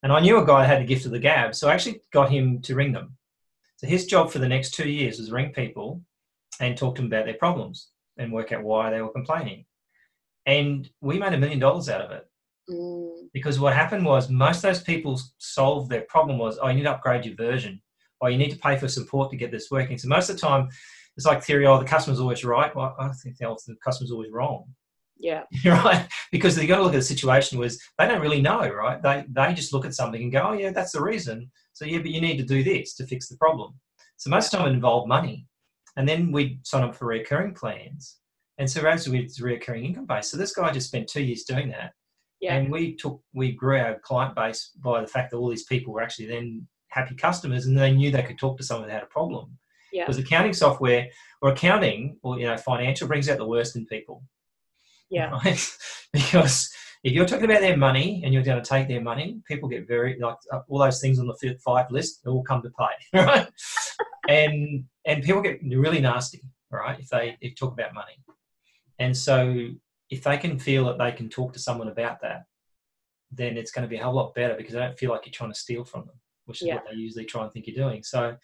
[0.03, 2.01] And I knew a guy that had the gift of the gab, so I actually
[2.11, 3.17] got him to ring them.
[3.77, 6.03] So his job for the next two years was ring people
[6.59, 9.65] and talk to them about their problems and work out why they were complaining.
[10.45, 12.29] And we made a million dollars out of it
[12.69, 16.75] Mm, because what happened was most of those people solved their problem was oh you
[16.75, 17.81] need to upgrade your version
[18.23, 19.97] or you need to pay for support to get this working.
[19.97, 20.69] So most of the time
[21.17, 22.73] it's like theory oh the customer's always right.
[22.73, 24.63] Well i think the the customer's always wrong.
[25.19, 25.43] Yeah.
[25.65, 26.07] right.
[26.31, 29.01] Because you got to look at the situation was they don't really know right?
[29.01, 31.51] They they just look at something and go oh yeah that's the reason.
[31.73, 33.73] So yeah but you need to do this to fix the problem.
[34.15, 35.45] So most of the time it involved money.
[35.97, 38.17] And then we sign up for recurring plans.
[38.57, 41.43] And so as with the recurring income base so this guy just spent two years
[41.43, 41.91] doing that.
[42.39, 42.55] Yeah.
[42.55, 45.93] and we took we grew our client base by the fact that all these people
[45.93, 49.03] were actually then happy customers and they knew they could talk to someone that had
[49.03, 49.57] a problem.
[49.91, 50.03] Yeah.
[50.03, 51.07] Because accounting software
[51.41, 54.23] or accounting or you know financial brings out the worst in people.
[55.09, 55.31] Yeah.
[55.45, 55.77] Right?
[56.11, 56.71] because
[57.03, 59.87] if you're talking about their money and you're going to take their money, people get
[59.87, 63.47] very like uh, all those things on the five list all come to play, right?
[64.29, 66.99] and and people get really nasty, right?
[66.99, 68.13] If they if talk about money,
[68.99, 69.69] and so
[70.09, 72.45] if they can feel that they can talk to someone about that,
[73.31, 75.33] then it's going to be a whole lot better because they don't feel like you're
[75.33, 76.75] trying to steal from them, which is Yeah.
[76.75, 78.03] what they usually try and think you're doing.
[78.03, 78.35] So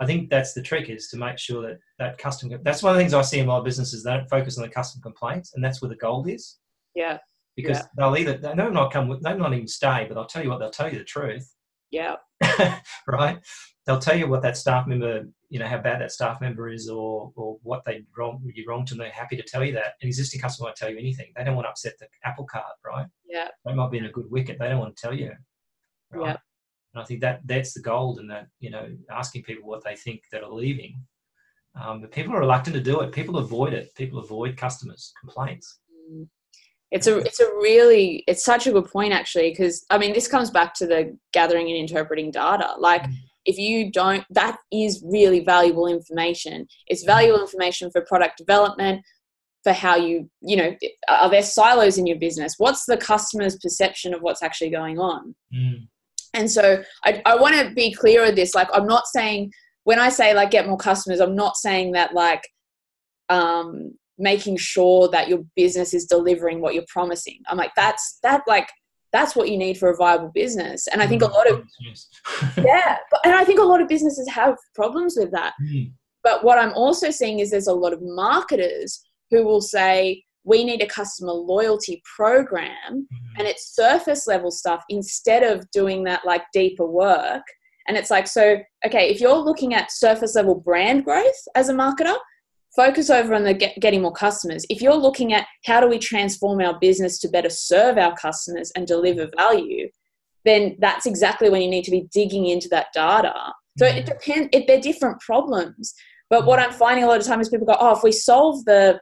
[0.00, 2.50] I think that's the trick is to make sure that that custom.
[2.62, 4.02] That's one of the things I see in my businesses.
[4.04, 6.58] They don't focus on the custom complaints, and that's where the gold is
[6.94, 7.18] Yeah.
[7.56, 7.86] because Yeah.
[7.96, 10.42] they'll either they may not come with, they may not even stay, but I'll tell
[10.42, 11.52] you what, they'll tell you the truth,
[11.90, 12.16] Yeah.
[13.08, 13.38] right?
[13.86, 16.88] They'll tell you what that staff member, you know, how bad that staff member is,
[16.90, 18.98] or or what they wrong you wrong to them.
[18.98, 19.94] They're happy to tell you that.
[20.02, 21.32] An existing customer won't tell you anything.
[21.34, 23.06] They don't want to upset the apple cart, right?
[23.26, 23.48] Yeah.
[23.64, 24.58] They might be in a good wicket.
[24.58, 25.32] They don't want to tell you,
[26.12, 26.28] right?
[26.28, 26.36] Yeah.
[26.94, 29.96] And I think that that's the gold, and that you know, asking people what they
[29.96, 31.00] think that are leaving.
[31.80, 33.12] Um, but people are reluctant to do it.
[33.12, 33.94] People avoid it.
[33.94, 35.78] People avoid customers' complaints.
[36.12, 36.26] Mm.
[36.90, 40.26] It's a it's a really it's such a good point actually because I mean this
[40.26, 42.74] comes back to the gathering and interpreting data.
[42.78, 43.14] Like Mm.
[43.44, 46.66] if you don't that is really valuable information.
[46.86, 49.02] It's valuable information for product development
[49.64, 50.74] for how you you know
[51.08, 52.54] are there silos in your business?
[52.56, 55.34] What's the customer's perception of what's actually going on?
[55.54, 55.88] Mm.
[56.38, 58.54] And so I, I want to be clear with this.
[58.54, 59.50] Like, I'm not saying
[59.82, 62.42] when I say like get more customers, I'm not saying that like
[63.28, 67.40] um, making sure that your business is delivering what you're promising.
[67.48, 68.68] I'm like, that's that like
[69.12, 70.86] that's what you need for a viable business.
[70.88, 72.08] And I think a lot of Yes.
[72.58, 75.54] yeah, but, and I think a lot of businesses have problems with that.
[75.62, 75.92] Mm.
[76.22, 80.64] But what I'm also seeing is there's a lot of marketers who will say we
[80.64, 83.38] need a customer loyalty program Mm.
[83.38, 87.42] and it's surface level stuff instead of doing that like deeper work.
[87.86, 91.74] And it's like so okay if you're looking at surface level brand growth as a
[91.74, 92.16] marketer
[92.76, 94.64] focus over on the get, getting more customers.
[94.68, 98.70] If you're looking at how do we transform our business to better serve our customers
[98.74, 99.38] and deliver mm-hmm.
[99.38, 99.88] value
[100.44, 103.34] then that's exactly when you need to be digging into that data.
[103.78, 104.12] So it mm-hmm.
[104.12, 105.94] depends it, they're different problems
[106.30, 108.64] but what i'm finding a lot of time is people go oh if we solve
[108.64, 109.00] the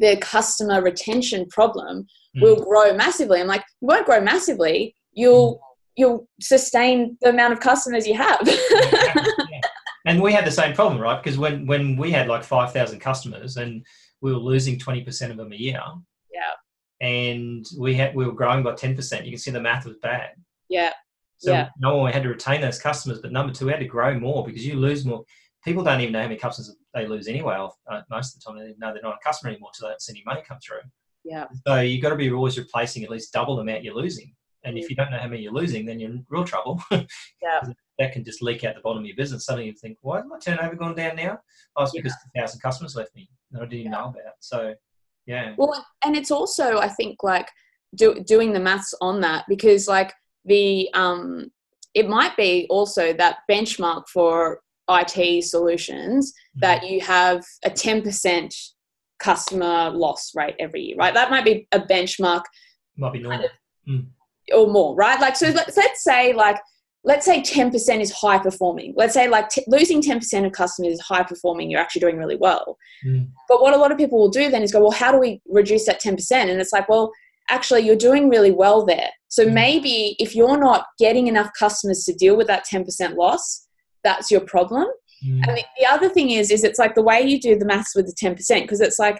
[0.00, 2.42] the customer retention problem Mm.
[2.42, 3.40] will grow massively.
[3.40, 4.94] I'm like, you won't grow massively.
[5.12, 5.60] You'll
[5.96, 8.40] you'll sustain the amount of customers you have.
[8.46, 9.14] Yeah.
[10.06, 11.22] And we had the same problem, right?
[11.22, 13.84] Because when when we had like five thousand customers and
[14.22, 15.82] we were losing twenty percent of them a year,
[16.32, 19.24] yeah, and we had we were growing by ten percent.
[19.26, 20.30] You can see the math was bad.
[20.68, 20.92] yeah,
[21.38, 21.68] So Yeah.
[21.78, 24.18] number one, we had to retain those customers, but number two, we had to grow
[24.18, 25.22] more because you lose more.
[25.64, 27.56] People don't even know how many customers they lose anyway.
[27.90, 30.22] Uh, most of the time, they know they're not a customer anymore until see any
[30.24, 30.80] money come through.
[31.24, 34.34] yeah, So you've got to be always replacing at least double the amount you're losing.
[34.64, 36.82] And if you don't know how many you're losing, then you're in real trouble.
[37.42, 37.60] Yeah.
[37.98, 39.46] that can just leak out the bottom of your business.
[39.46, 41.38] Suddenly you think, why is my turnover gone down now?
[41.76, 43.28] Oh, it's because a thousand customers left me.
[43.50, 43.90] that I didn't yeah.
[43.90, 44.34] know about.
[44.40, 44.74] So,
[45.26, 45.54] yeah.
[45.56, 47.48] Well, and it's also I think like
[47.94, 50.12] do, doing the maths on that because like
[50.44, 51.50] the um
[51.94, 54.60] it might be also that benchmark for
[54.90, 56.60] IT solutions mm-hmm.
[56.60, 58.54] that you have a 10%
[59.18, 61.14] customer loss rate every year, right?
[61.14, 62.42] That might be a benchmark.
[62.96, 63.38] Might be normal.
[63.40, 64.06] Kind of, mm.
[64.52, 65.20] Or more, right?
[65.20, 66.58] Like, so let's, let's say, like,
[67.04, 68.94] let's say 10% is high performing.
[68.96, 72.36] Let's say, like, t- losing 10% of customers is high performing, you're actually doing really
[72.36, 72.76] well.
[73.06, 73.28] Mm.
[73.48, 75.40] But what a lot of people will do then is go, well, how do we
[75.48, 76.32] reduce that 10%?
[76.32, 77.12] And it's like, well,
[77.48, 79.10] actually, you're doing really well there.
[79.28, 79.52] So mm.
[79.52, 83.66] maybe if you're not getting enough customers to deal with that 10% loss,
[84.04, 84.86] that's your problem.
[85.24, 85.46] Mm.
[85.46, 87.94] And the, the, other thing is, is it's like the way you do the maths
[87.94, 89.18] with the 10%, because it's like,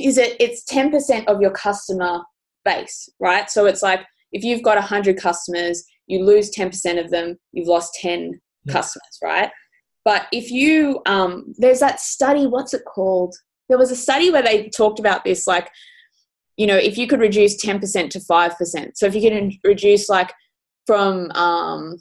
[0.00, 2.22] is it, it's 10% of your customer
[2.64, 3.50] base, right?
[3.50, 4.00] So it's like,
[4.32, 8.72] if you've got 100 customers, you lose 10% of them, you've lost 10 yeah.
[8.72, 9.50] customers, right?
[10.04, 13.34] But if you, um, there's that study, what's it called?
[13.68, 15.68] There was a study where they talked about this, like,
[16.56, 18.90] you know, if you could reduce 10% to 5%.
[18.94, 20.32] So if you can reduce like
[20.86, 21.96] from, um,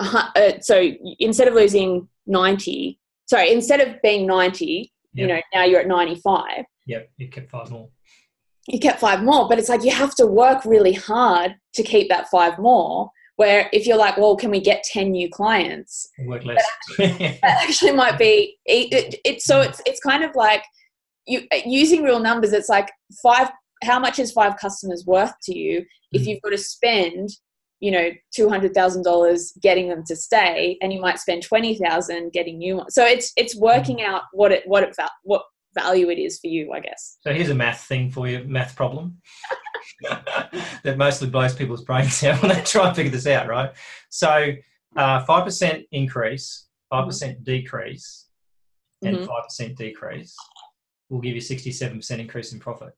[0.00, 5.22] uh, so instead of losing 90, sorry, instead of being 90, yep.
[5.22, 6.64] you know, now you're at 95.
[6.86, 7.88] Yep, you kept five more.
[8.68, 12.08] You kept five more, but it's like you have to work really hard to keep
[12.08, 13.10] that five more.
[13.36, 16.10] Where if you're like, well, can we get 10 new clients?
[16.26, 16.62] Work less.
[16.98, 20.62] That actually, that actually might be, it, it, it, so it's, it's kind of like,
[21.26, 22.90] you using real numbers it's like
[23.22, 23.50] five
[23.82, 26.26] how much is five customers worth to you if mm.
[26.26, 27.28] you've got to spend
[27.80, 32.94] you know $200,000 getting them to stay and you might spend 20,000 getting new ones.
[32.94, 34.06] So it's it's working mm.
[34.06, 37.18] out what it what it what value it is for you, I guess.
[37.22, 39.18] So here's a math thing for you, math problem
[40.02, 43.70] that mostly blows people's brains out when they try and figure this out, right?
[44.08, 44.52] So
[44.96, 47.42] uh, 5% increase, 5% mm-hmm.
[47.44, 48.26] decrease,
[49.02, 49.64] and mm-hmm.
[49.64, 50.34] 5% decrease
[51.08, 52.92] will give you 67% increase in profit.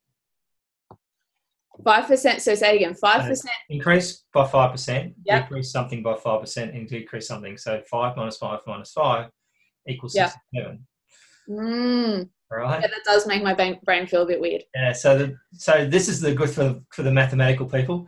[1.85, 2.42] Five percent.
[2.42, 2.94] So say again.
[2.94, 3.54] Five percent.
[3.70, 5.14] Increase by five percent.
[5.24, 5.48] Yep.
[5.48, 7.56] Decrease something by five percent, and decrease something.
[7.56, 9.30] So five minus five minus five
[9.88, 10.30] equals yep.
[10.30, 10.87] sixty-seven.
[11.48, 12.28] Mm.
[12.50, 12.82] Right.
[12.82, 14.62] Yeah, that does make my brain feel a bit weird.
[14.74, 14.92] Yeah.
[14.92, 18.06] So the, so this is the good for for the mathematical people.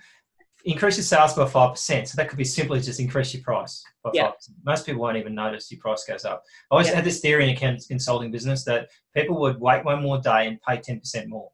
[0.66, 2.08] Increase your sales by five percent.
[2.08, 4.36] So that could be simply just increase your price by five yep.
[4.36, 4.58] percent.
[4.64, 6.42] Most people won't even notice your price goes up.
[6.70, 10.20] I always had this theory in a consulting business that people would wait one more
[10.20, 11.50] day and pay ten percent more.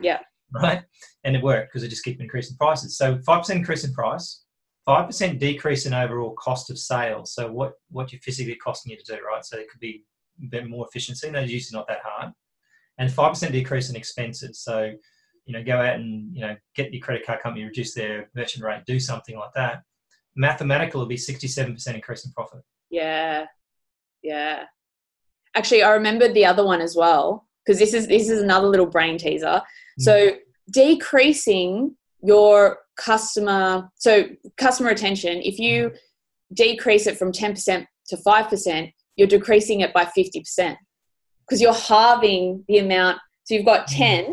[0.00, 0.18] Yeah
[0.54, 0.82] right?
[1.24, 2.96] And it worked because it just keep increasing prices.
[2.96, 4.44] So 5% increase in price,
[4.88, 7.34] 5% decrease in overall cost of sales.
[7.34, 9.44] So what, what you're physically costing you to do, right?
[9.44, 10.04] So it could be
[10.42, 11.30] a bit more efficiency.
[11.30, 12.32] No, it's usually not that hard.
[12.98, 14.60] And 5% decrease in expenses.
[14.60, 14.92] So,
[15.46, 18.64] you know, go out and, you know, get your credit card company, reduce their merchant
[18.64, 19.82] rate, do something like that.
[20.36, 22.60] Mathematical will be 67% increase in profit.
[22.90, 23.46] Yeah.
[24.22, 24.64] Yeah.
[25.54, 28.86] Actually, I remembered the other one as well because this is this is another little
[28.86, 29.62] brain teaser.
[30.00, 30.02] Mm.
[30.02, 30.30] So
[30.70, 34.24] decreasing your customer so
[34.56, 35.90] customer retention if you
[36.54, 40.76] decrease it from 10% to 5% you're decreasing it by 50%
[41.52, 43.18] because you're halving the amount.
[43.44, 43.96] So you've got mm.
[43.96, 44.24] 10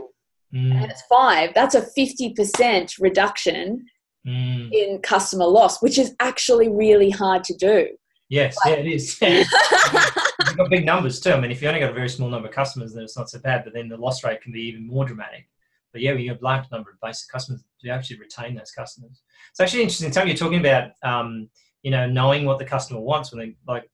[0.54, 0.76] mm.
[0.76, 3.86] and it's 5 that's a 50% reduction
[4.26, 4.72] mm.
[4.72, 7.88] in customer loss which is actually really hard to do.
[8.30, 9.18] Yes like, yeah it is.
[9.22, 11.32] You've got big numbers too.
[11.32, 13.30] I mean if you only got a very small number of customers then it's not
[13.30, 15.50] so bad but then the loss rate can be even more dramatic
[15.92, 19.22] but yeah, we have a large number of basic customers to actually retain those customers.
[19.52, 20.12] It's actually interesting.
[20.12, 21.50] Tell you're talking about, um,
[21.84, 23.32] you know, knowing what the customer wants.
[23.32, 23.90] When they like,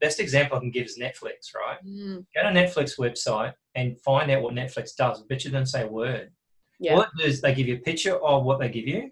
[0.00, 1.54] best example I can give is Netflix.
[1.54, 1.78] Right?
[1.86, 2.24] Mm.
[2.34, 5.20] Go to Netflix website and find out what Netflix does.
[5.20, 6.30] I bet you don't say a word.
[6.78, 6.94] Yeah.
[6.94, 9.10] What is they give you a picture of what they give you,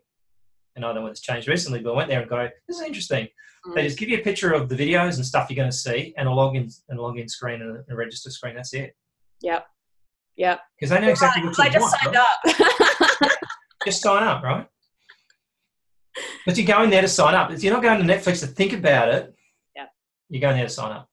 [0.77, 2.83] and I don't know what's changed recently, but I went there and go, this is
[2.83, 3.29] interesting.
[3.67, 3.75] Mm.
[3.75, 6.15] They just give you a picture of the videos and stuff you're going to see,
[6.19, 8.55] and a login and a login screen and a register screen.
[8.55, 8.95] That's it.
[9.41, 9.67] Yep.
[10.37, 10.61] Yep.
[10.79, 13.23] Because I know exactly right, what you I just want, signed right?
[13.23, 13.31] up.
[13.85, 14.67] just sign up, right?
[16.47, 17.51] But you're going there to sign up.
[17.51, 19.35] If you're not going to Netflix to think about it,
[19.75, 19.87] yeah,
[20.29, 21.09] you're going there to sign up.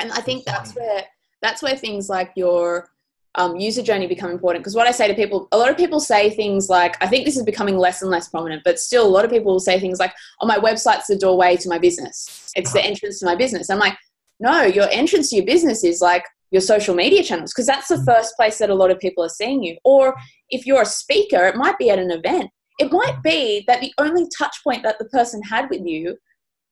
[0.00, 1.04] And I think that's where
[1.42, 2.88] that's where things like your
[3.36, 4.62] um, user journey become important.
[4.62, 7.24] Because what I say to people, a lot of people say things like, I think
[7.24, 9.78] this is becoming less and less prominent, but still, a lot of people will say
[9.78, 12.52] things like, "Oh, my website's the doorway to my business.
[12.56, 12.88] It's the uh-huh.
[12.88, 13.96] entrance to my business." I'm like,
[14.40, 16.24] no, your entrance to your business is like
[16.54, 18.04] your social media channels because that's the mm.
[18.06, 19.76] first place that a lot of people are seeing you.
[19.84, 20.14] Or
[20.50, 22.48] if you're a speaker, it might be at an event.
[22.78, 26.16] It might be that the only touch point that the person had with you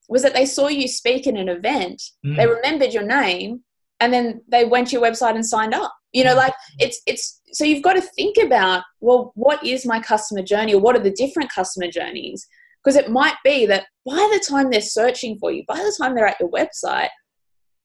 [0.07, 2.37] was that they saw you speak in an event, mm.
[2.37, 3.61] they remembered your name,
[3.99, 5.93] and then they went to your website and signed up.
[6.13, 9.99] You know, like it's it's so you've got to think about well, what is my
[9.99, 12.47] customer journey or what are the different customer journeys?
[12.83, 16.15] Because it might be that by the time they're searching for you, by the time
[16.15, 17.09] they're at your website,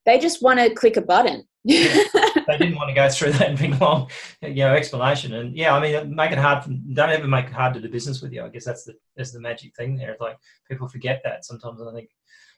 [0.06, 3.80] they just want to click a button they didn't want to go through that big
[3.80, 4.10] long,
[4.42, 5.34] you know, explanation.
[5.34, 6.64] And yeah, I mean, make it hard.
[6.64, 8.42] For, don't ever make it hard to do business with you.
[8.42, 10.12] I guess that's the that's the magic thing there.
[10.12, 10.38] It's like
[10.68, 11.80] people forget that sometimes.
[11.82, 12.08] I think,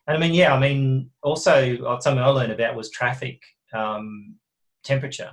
[0.06, 3.42] and I mean, yeah, I mean, also uh, something I learned about was traffic
[3.74, 4.36] um,
[4.84, 5.32] temperature.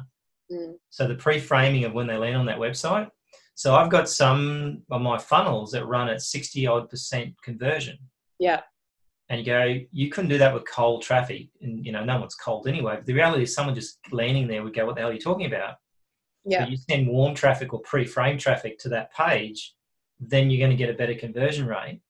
[0.51, 0.75] Mm.
[0.89, 3.09] So the pre-framing of when they land on that website.
[3.53, 7.97] So I've got some of my funnels that run at sixty odd percent conversion.
[8.39, 8.61] Yeah
[9.29, 12.35] and you go, you couldn't do that with cold traffic, and you know no one's
[12.35, 12.95] cold anyway.
[12.95, 15.19] But the reality is, someone just landing there would go, "What the hell are you
[15.19, 15.75] talking about?"
[16.45, 16.61] Yeah.
[16.61, 19.75] But you send warm traffic or pre-frame traffic to that page,
[20.19, 22.01] then you're going to get a better conversion rate.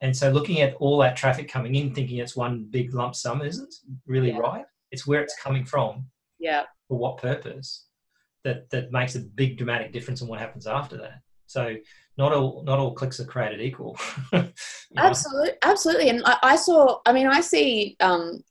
[0.00, 3.42] And so, looking at all that traffic coming in, thinking it's one big lump sum
[3.42, 3.74] isn't
[4.06, 4.38] really Yeah.
[4.38, 4.64] right.
[4.90, 6.64] It's where it's coming from, Yeah.
[6.88, 7.86] for what purpose,
[8.44, 11.20] that that makes a big dramatic difference in what happens after that.
[11.46, 11.74] So,
[12.16, 13.98] not all not all clicks are created equal.
[14.32, 15.02] Know?
[15.02, 16.08] Absolutely, absolutely.
[16.08, 17.00] And I, I saw.
[17.04, 17.96] I mean, I see.
[18.00, 18.44] Um,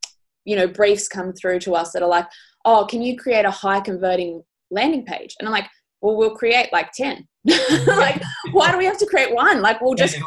[0.44, 2.28] you know, briefs come through to us that are like,
[2.66, 5.70] "Oh, can you create a high converting landing page?" And I'm like,
[6.02, 7.26] "Well, we'll create like ten.
[7.88, 8.22] like,
[8.52, 9.62] why do we have to create one?
[9.62, 10.24] Like, we'll just Yeah,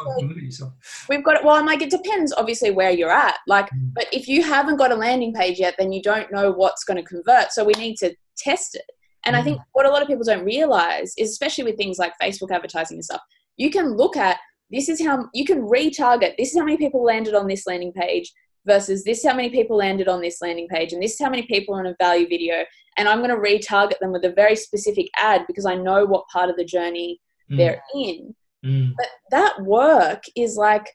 [1.09, 1.43] we've got it.
[1.43, 3.37] Well, I'm like, it depends, obviously, where you're at.
[3.47, 3.93] Like, Mm.
[3.95, 6.97] but if you haven't got a landing page yet, then you don't know what's going
[6.97, 7.51] to convert.
[7.51, 8.85] So we need to test it.
[9.27, 9.43] And I Mm.
[9.43, 12.97] think what a lot of people don't realize is, especially with things like Facebook advertising
[12.97, 13.21] and stuff,
[13.57, 14.37] you can look at
[14.71, 16.35] this is how you can retarget.
[16.37, 18.33] This is how many people landed on this landing page
[18.65, 21.29] versus this is how many people landed on this landing page, and this is how
[21.29, 22.65] many people are in a value video.
[22.97, 26.27] And I'm going to retarget them with a very specific ad because I know what
[26.27, 27.19] part of the journey
[27.49, 30.85] Mm, they're in mm, but that work is like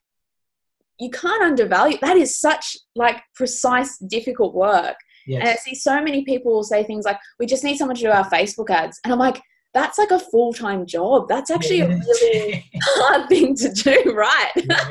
[0.99, 4.97] you can't undervalue that is such like precise difficult work
[5.29, 8.11] and i see so many people say things like we just need someone to do
[8.11, 9.01] our facebook ads.
[9.05, 9.41] And i'm like
[9.75, 11.29] that's like a full-time job.
[11.31, 14.51] That's actually a really hard thing to do right?
[14.55, 14.91] Yeah.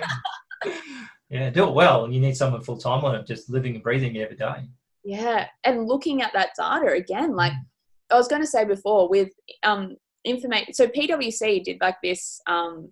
[1.30, 3.84] yeah, do it well, and you need someone full time on it, just living and
[3.84, 4.66] breathing every day.
[5.04, 7.54] yeah and looking at that data again like
[8.12, 9.30] i was going to say before with
[9.64, 12.92] um information so pwc did like this um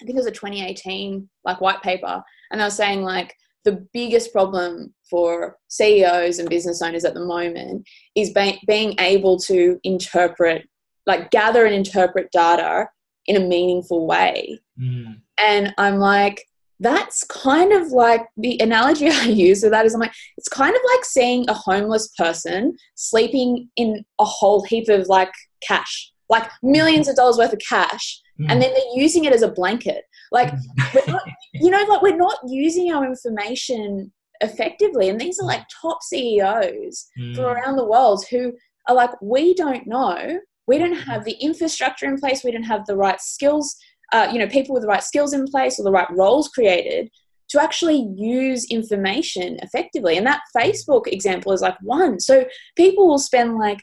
[0.00, 3.34] i think it was a 2018 like white paper and they were saying like
[3.64, 9.38] the biggest problem for ceos and business owners at the moment is be- being able
[9.38, 10.68] to interpret
[11.06, 12.88] like gather and interpret data
[13.26, 14.60] in a meaningful way.
[14.80, 16.44] Mm, and I'm like,
[16.80, 20.74] that's kind of like the analogy I use with that is I'm like, it's kind
[20.74, 26.50] of like seeing a homeless person sleeping in a whole heap of like cash, like
[26.62, 30.04] millions of dollars worth of cash, mm, and then they're using it as a blanket.
[30.30, 30.52] Like,
[30.94, 31.22] we're not,
[31.54, 35.08] you know, like we're not using our information effectively.
[35.08, 38.52] And these are like top CEOs mm, from around the world who
[38.88, 40.40] are like, we don't know.
[40.66, 42.44] We don't have the infrastructure in place.
[42.44, 43.76] We don't have the right skills,
[44.12, 47.10] uh, you know, people with the right skills in place or the right roles created
[47.50, 50.16] to actually use information effectively.
[50.16, 52.18] And that Facebook example is like one.
[52.18, 53.82] So people will spend like,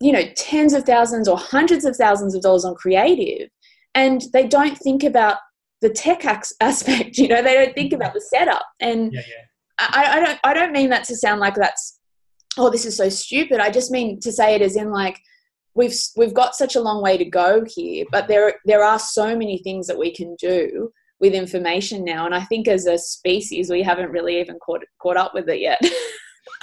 [0.00, 3.48] you know, tens of thousands or hundreds of thousands of dollars on creative,
[3.94, 5.38] and they don't think about
[5.80, 6.24] the tech
[6.60, 7.18] aspect.
[7.18, 8.64] You know, they don't think about the setup.
[8.80, 9.44] And yeah, yeah.
[9.80, 11.98] I, I don't I don't mean that to sound like that's
[12.56, 13.60] oh this is so stupid.
[13.60, 15.18] I just mean to say it as in like
[15.74, 19.36] we've we've got such a long way to go here, but there there are so
[19.36, 20.90] many things that we can do
[21.20, 25.16] with information now, and I think as a species we haven't really even caught caught
[25.16, 25.80] up with it yet.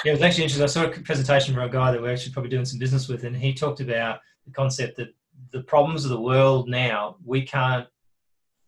[0.03, 0.63] Yeah, it was actually interesting.
[0.63, 3.23] I saw a presentation from a guy that we're actually probably doing some business with,
[3.23, 5.13] and he talked about the concept that
[5.51, 7.87] the problems of the world now we can't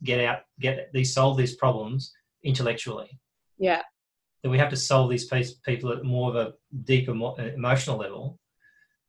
[0.04, 2.14] get out, get these solve these problems
[2.44, 3.20] intellectually.
[3.58, 3.82] yeah,
[4.44, 6.54] That we have to solve these piece, people at more of a
[6.84, 8.40] deeper uh, emotional level.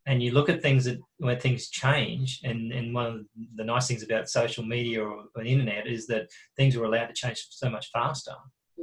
[0.07, 3.21] And you look at things that when things change, and, and one of
[3.57, 7.09] the nice things about social media or, or the internet is that things are allowed
[7.09, 8.33] to change so much faster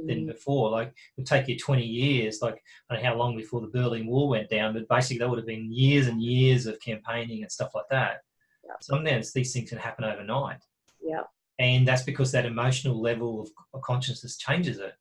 [0.04, 0.70] than Mm, before.
[0.70, 3.68] Like it would take you 20 years, like I don't know how long before the
[3.68, 7.42] Berlin Wall went down, but basically that would have been years and years of campaigning
[7.42, 8.22] and stuff like that.
[8.64, 8.74] Yeah.
[8.80, 10.58] Sometimes these things can happen overnight.
[11.02, 11.22] yeah.
[11.58, 14.92] And that's because that emotional level of, of consciousness changes it.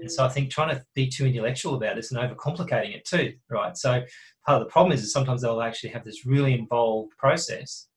[0.00, 3.34] And so I think trying to be too intellectual about this and overcomplicating it too,
[3.48, 3.76] right?
[3.76, 4.02] So
[4.46, 7.88] part of the problem is, is sometimes they'll actually have this really involved process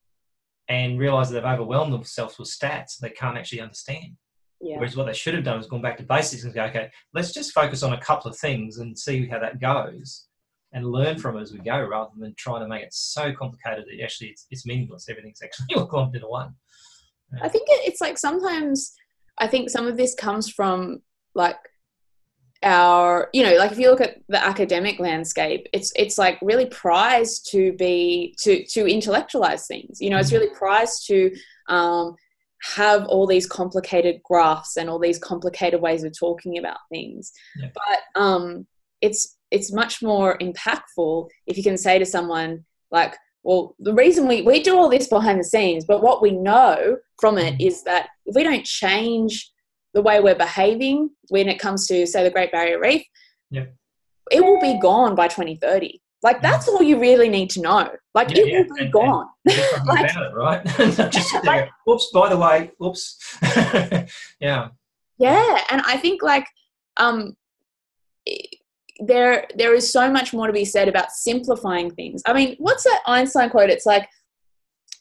[0.67, 4.15] and realize that they've overwhelmed themselves with stats they can't actually understand.
[4.61, 6.91] Yeah, Whereas what they should have done is gone back to basics and go, okay,
[7.13, 10.27] let's just focus on a couple of things and see how that goes
[10.73, 13.85] and learn from it as we go rather than trying to make it so complicated
[13.85, 15.09] that actually it's, it's meaningless.
[15.09, 16.53] Everything's actually all lumped into one.
[17.41, 18.93] I think it's like sometimes
[19.39, 21.01] I think some of this comes from
[21.33, 21.57] like
[22.63, 26.67] our you know like if you look at the academic landscape it's it's like really
[26.67, 31.31] prized to be to to intellectualize things you know it's really prized to
[31.69, 32.15] um
[32.75, 37.69] have all these complicated graphs and all these complicated ways of talking about things Yeah.
[37.73, 38.67] but um
[39.01, 44.27] it's it's much more impactful if you can say to someone like well the reason
[44.27, 47.85] we we do all this behind the scenes but what we know from it Mm-hmm.
[47.85, 49.51] that if we don't change
[49.93, 53.03] the way we're behaving when it comes to say the great barrier reef
[53.49, 53.65] Yeah.
[54.31, 58.29] it will be gone by 2030 like that's all you really need to know like.
[58.29, 58.61] Yeah, it yeah.
[58.61, 59.27] will be And- gone
[59.85, 60.65] Like- about it, right?
[61.11, 63.17] Just Yeah, there, oops, by the way, oops.
[64.39, 64.69] yeah.
[65.17, 66.45] yeah and i think like
[66.97, 67.35] um
[68.99, 72.83] there there is so much more to be said about simplifying things i mean what's
[72.83, 74.07] that einstein quote it's like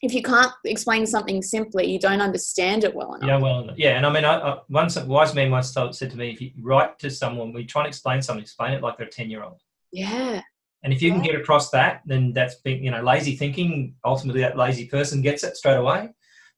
[0.01, 3.97] if you can't explain something simply you don't understand it well enough Yeah, well, yeah,
[3.97, 6.41] and I mean, I, I, once a wise man once told, said to me, if
[6.41, 9.61] you write to someone, we try and explain something, explain it like they're a ten-year-old,
[9.91, 10.41] yeah
[10.83, 13.95] and if you can get across that, then that's being, you know, lazy thinking.
[14.03, 16.09] Ultimately, that lazy person gets it straight away.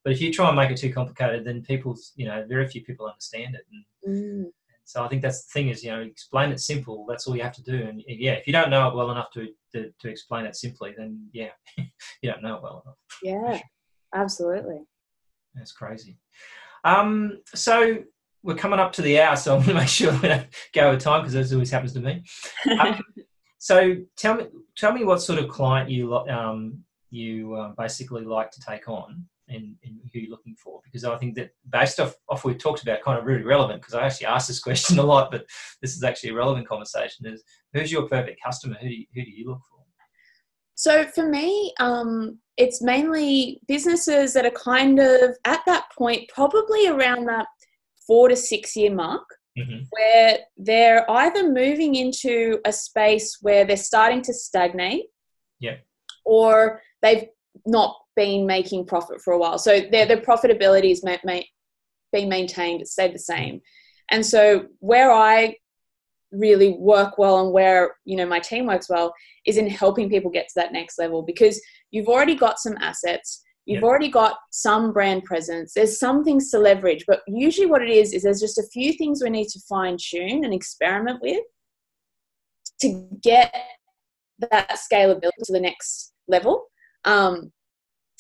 [0.04, 2.84] But if you try and make it too complicated, then people, you know, very few
[2.84, 3.62] people understand it.
[3.72, 4.52] And Mm,
[4.84, 7.06] so I think that's the thing is, you know, explain it simple.
[7.08, 7.84] That's all you have to do.
[7.84, 10.94] And yeah, if you don't know it well enough to to, to explain it simply,
[10.98, 12.98] then yeah, you don't know it well enough.
[13.24, 13.60] yeah
[14.14, 14.82] absolutely
[15.56, 16.18] That's crazy.
[16.84, 18.00] Um, so
[18.44, 20.90] we're coming up to the hour, so I'm going to make sure we don't go
[20.90, 22.24] over time because that always happens to me.
[22.80, 23.02] Um,
[23.64, 28.52] so tell me, tell me what sort of client you um, you uh, basically like
[28.52, 30.82] to take on, and, and who you're looking for.
[30.84, 33.82] Because I think that based off off we've talked about, kind of really relevant.
[33.82, 35.46] Because I actually asked this question a lot, but
[35.82, 37.26] this is actually a relevant conversation.
[37.26, 37.42] Is
[37.72, 38.76] who's your perfect customer?
[38.82, 39.74] Who do you, who do you look for?
[40.76, 46.88] so for me um, it's mainly businesses that are kind of at that point probably
[46.88, 47.46] around that
[48.08, 49.24] four to six year mark
[49.58, 49.84] Mm-hmm.
[49.92, 55.06] where they're either moving into a space where they're starting to stagnate
[55.60, 55.76] Yeah.
[56.26, 57.28] or they've
[57.68, 61.42] not been making profit for a while so their, their profitability is ma- ma-
[62.12, 63.62] being maintained stayed the same
[64.10, 65.56] and so where i
[66.32, 69.14] really work well and where you know my team works well
[69.46, 73.43] is in helping people get to that next level because you've already got some assets
[73.66, 73.84] you've Yep.
[73.84, 78.14] already got some brand presence there's some things to leverage but usually what it is
[78.14, 81.44] is there's just a few things we need to fine tune and experiment with
[82.82, 83.54] to get
[84.40, 86.66] that scalability to the next level
[87.06, 87.52] um,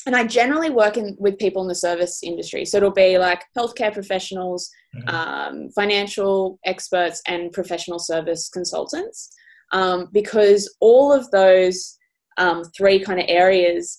[0.05, 3.43] and i generally work in, with people in the service industry so it'll be like
[3.57, 5.11] healthcare professionals Mhm.
[5.11, 9.31] um, financial experts and professional service consultants
[9.71, 11.97] um, because all of those
[12.37, 13.97] um, three kind of areas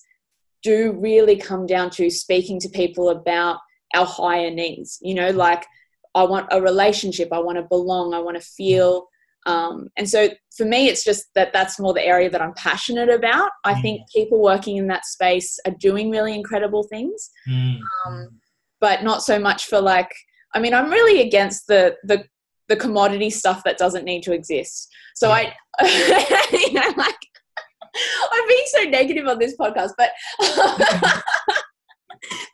[0.69, 3.57] do really come down to speaking to people about
[3.95, 4.97] our higher needs.
[5.07, 5.63] You know like
[6.21, 8.91] i want a relationship i want to belong i want to feel
[9.53, 10.19] um, and so
[10.57, 13.51] for me it's just that that's more the area that i'm passionate about.
[13.63, 17.77] I think people working in that space are doing really incredible things Mm.
[18.05, 18.17] um,
[18.85, 20.11] but not so much for like
[20.55, 22.17] i mean i'm really against the the
[22.71, 24.77] the commodity stuff that doesn't need to exist.
[25.15, 25.41] So i
[26.63, 27.21] you know like
[28.31, 30.11] i'm being so negative on this podcast but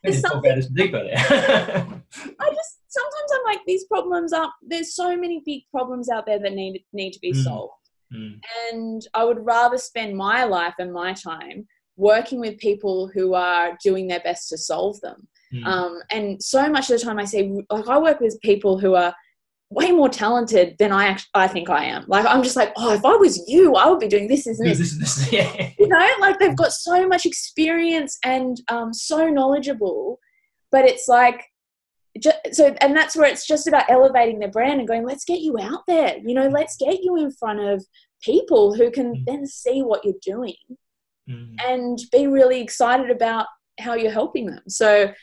[0.04, 1.16] there's can talk about this deeper there.
[1.18, 6.40] i just sometimes i'm like these problems are there's so many big problems out there
[6.40, 7.44] that need need to be Mm.
[7.44, 7.74] solved
[8.14, 8.40] Mm.
[8.74, 11.66] and i would rather spend my life and my time
[11.96, 15.66] working with people who are doing their best to solve them Mm.
[15.66, 18.96] um, and so much of the time, I say, like, I work with people who
[18.96, 19.14] are
[19.72, 22.04] way more talented than I actually, I think I am.
[22.08, 24.60] Like, I'm just like, oh, if I was you, I would be doing this, this,
[24.60, 24.98] and This, this.
[24.98, 25.70] this, this, yeah.
[25.80, 30.20] You know, like they've got so much experience and um, so knowledgeable,
[30.72, 31.46] but it's like,
[32.22, 35.40] just, so, and that's where it's just about elevating their brand and going, let's get
[35.40, 36.18] you out there.
[36.22, 37.86] You know, let's get you in front of
[38.22, 39.26] people who can Mm.
[39.26, 40.56] then see what you're doing
[41.30, 41.56] Mm.
[41.66, 43.46] and be really excited about
[43.80, 44.62] how you're helping them.
[44.68, 45.14] So,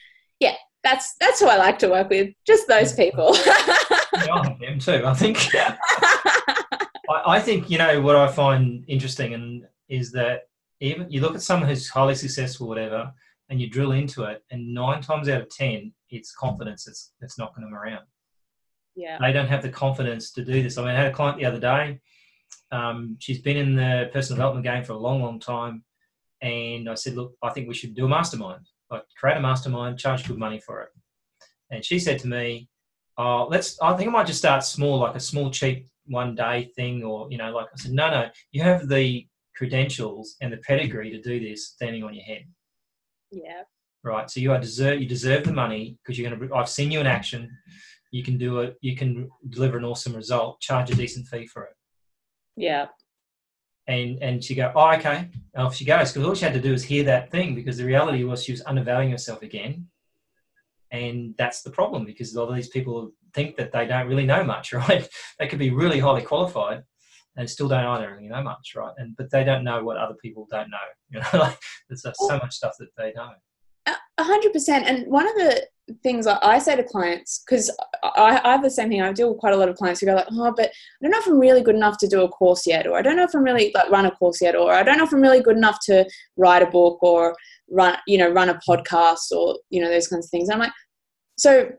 [0.40, 2.32] yeah, that's that's who I like to work with.
[2.46, 3.36] Just those people.
[4.33, 5.03] I am too.
[5.05, 5.39] I think.
[5.55, 10.43] I, I think you know what I find interesting, and is that
[10.81, 13.12] even you look at someone who's highly successful, whatever,
[13.49, 17.39] and you drill into it, and nine times out of ten, it's confidence that's that's
[17.39, 18.05] knocking them around.
[18.95, 19.18] yeah.
[19.20, 20.79] They don't have the confidence to do this.
[20.79, 22.01] I mean, I had a client the other day.
[22.70, 25.85] Um, she's been in the personal development game for a long, long time,
[26.43, 28.66] and I said, "Look, I think we should do a mastermind.
[28.91, 30.91] Like, create a mastermind, charge good money for it."
[31.70, 32.68] And she said to me,
[33.18, 33.78] "Oh, let's.
[33.82, 37.30] I think I might just start small, like a small, cheap one day thing, or
[37.30, 38.28] you know, like." I said, "No, no.
[38.52, 42.44] You have the credentials and the pedigree to do this standing on your head."
[43.30, 43.62] Yeah.
[44.04, 44.30] right?
[44.30, 46.54] So you are deserve you deserve the money because you're going to.
[46.54, 47.50] I've seen you in action.
[48.10, 48.76] You can do it.
[48.80, 50.60] You can deliver an awesome result.
[50.60, 51.74] Charge a decent fee for it.
[52.56, 52.86] Yeah.
[53.86, 55.28] And and she go, oh okay.
[55.54, 57.78] And off she goes because all she had to do was hear that thing because
[57.78, 59.88] the reality was she was undervaluing herself again.
[60.91, 64.26] And that's the problem because a lot of these people think that they don't really
[64.26, 65.09] know much, right?
[65.39, 66.82] They could be really highly qualified,
[67.36, 68.93] and still don't either really know much, right?
[68.97, 70.76] And but they don't know what other people don't know.
[71.11, 71.59] You know, like
[71.89, 73.30] there's so much stuff that they know.
[74.18, 74.86] A hundred percent.
[74.86, 75.66] And one of the
[76.03, 77.70] things I say to clients, because
[78.03, 79.01] I, I, have the same thing.
[79.01, 80.70] I deal with quite a lot of clients who go like, "Oh, but I
[81.03, 83.16] don't know if I'm really good enough to do a course yet, or I don't
[83.16, 85.22] know if I'm really like run a course yet, or I don't know if I'm
[85.22, 87.34] really good enough to write a book or
[87.70, 90.61] run, you know, run a podcast or you know those kinds of things." And I'm
[90.61, 90.72] like,
[91.36, 91.70] so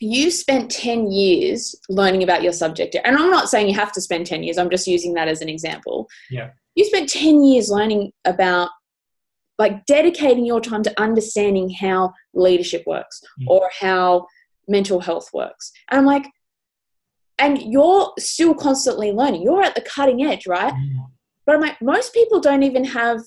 [0.00, 4.00] you spent 10 years learning about your subject and i'm not saying you have to
[4.00, 7.68] spend 10 years i'm just using that as an example yeah you spent 10 years
[7.68, 8.70] learning about
[9.58, 13.46] like dedicating your time to understanding how leadership works mm.
[13.48, 14.26] or how
[14.68, 16.26] mental health works and i'm like
[17.38, 21.06] and you're still constantly learning you're at the cutting edge right mm.
[21.46, 23.20] but i'm like most people don't even have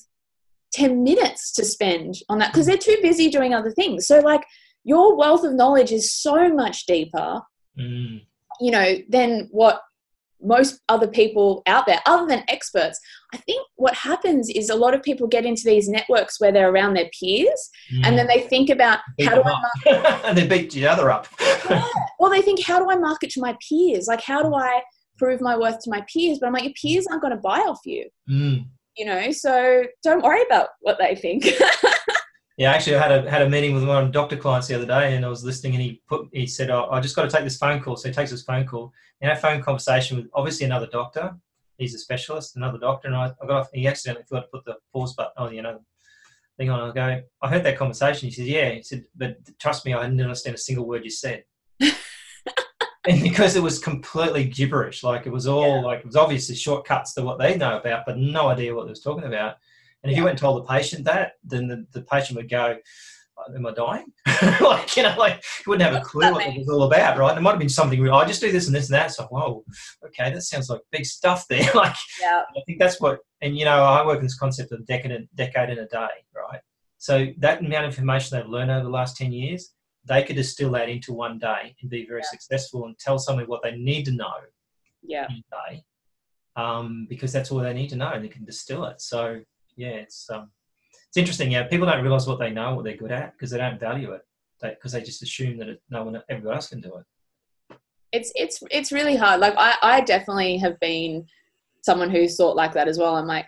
[0.74, 4.44] 10 minutes to spend on that because they're too busy doing other things so like
[4.84, 7.42] your wealth of knowledge is so much deeper
[7.78, 8.22] mm.
[8.60, 9.82] you know than what
[10.44, 13.00] most other people out there other than experts
[13.34, 16.72] i think what happens is a lot of people get into these networks where they're
[16.72, 18.06] around their peers mm.
[18.06, 21.10] and then they think about beat how do i market and they beat each other
[21.10, 21.28] up
[21.70, 21.84] yeah.
[22.20, 24.82] well they think how do i market to my peers like how do i
[25.18, 27.60] prove my worth to my peers but i'm like your peers aren't going to buy
[27.60, 28.66] off you mm.
[28.98, 31.46] you know so don't worry about what they think
[32.62, 34.76] Yeah, actually, I had a had a meeting with one of my doctor clients the
[34.76, 37.24] other day, and I was listening, and he put he said, oh, "I just got
[37.24, 40.18] to take this phone call." So he takes this phone call, and a phone conversation
[40.18, 41.36] with obviously another doctor.
[41.82, 43.70] He's a specialist, another doctor, and I, I got off.
[43.74, 45.80] He accidentally forgot to put the pause button on, you know,
[46.58, 46.90] thing on.
[46.90, 48.30] I go, I heard that conversation.
[48.30, 51.10] He said, "Yeah." He said, "But trust me, I didn't understand a single word you
[51.10, 51.44] said."
[51.82, 55.86] and because it was completely gibberish, like it was all yeah.
[55.86, 58.92] like it was obviously shortcuts to what they know about, but no idea what they
[58.92, 59.56] was talking about.
[60.04, 60.22] And if yeah.
[60.22, 62.78] you went and told the patient that, then the, the patient would go,
[63.56, 64.06] am I dying?
[64.62, 67.38] like, you know, like you wouldn't have a clue what it was all about, right?
[67.38, 68.14] It might have been something real.
[68.14, 69.12] I just do this and this and that.
[69.12, 69.64] So, whoa,
[70.06, 71.70] okay, that sounds like big stuff there.
[71.76, 72.44] like, yeah.
[72.56, 75.70] I think that's what, and you know, I work in this concept of decade, decade
[75.70, 76.62] in a day, right?
[76.98, 79.74] So that amount of information they've learned over the last 10 years,
[80.06, 82.30] they could distill that into one day and be very yeah.
[82.30, 84.34] successful and tell somebody what they need to know
[85.02, 85.28] yeah.
[85.28, 85.84] day.
[86.56, 89.02] Um, because that's all they need to know and they can distill it.
[89.02, 89.42] So
[89.76, 90.52] yeah, it's um,
[91.12, 91.52] it's interesting.
[91.52, 94.14] Yeah, people don't realize what they know, what they're good at, because they don't value
[94.14, 94.22] it,
[94.62, 97.78] because they, they, just assume that it, no one, everyone else can do it.
[98.14, 99.42] It's it's it's really hard.
[99.42, 101.26] Like I, I definitely have been
[101.82, 103.18] someone who's thought like that as well.
[103.18, 103.46] I'm like,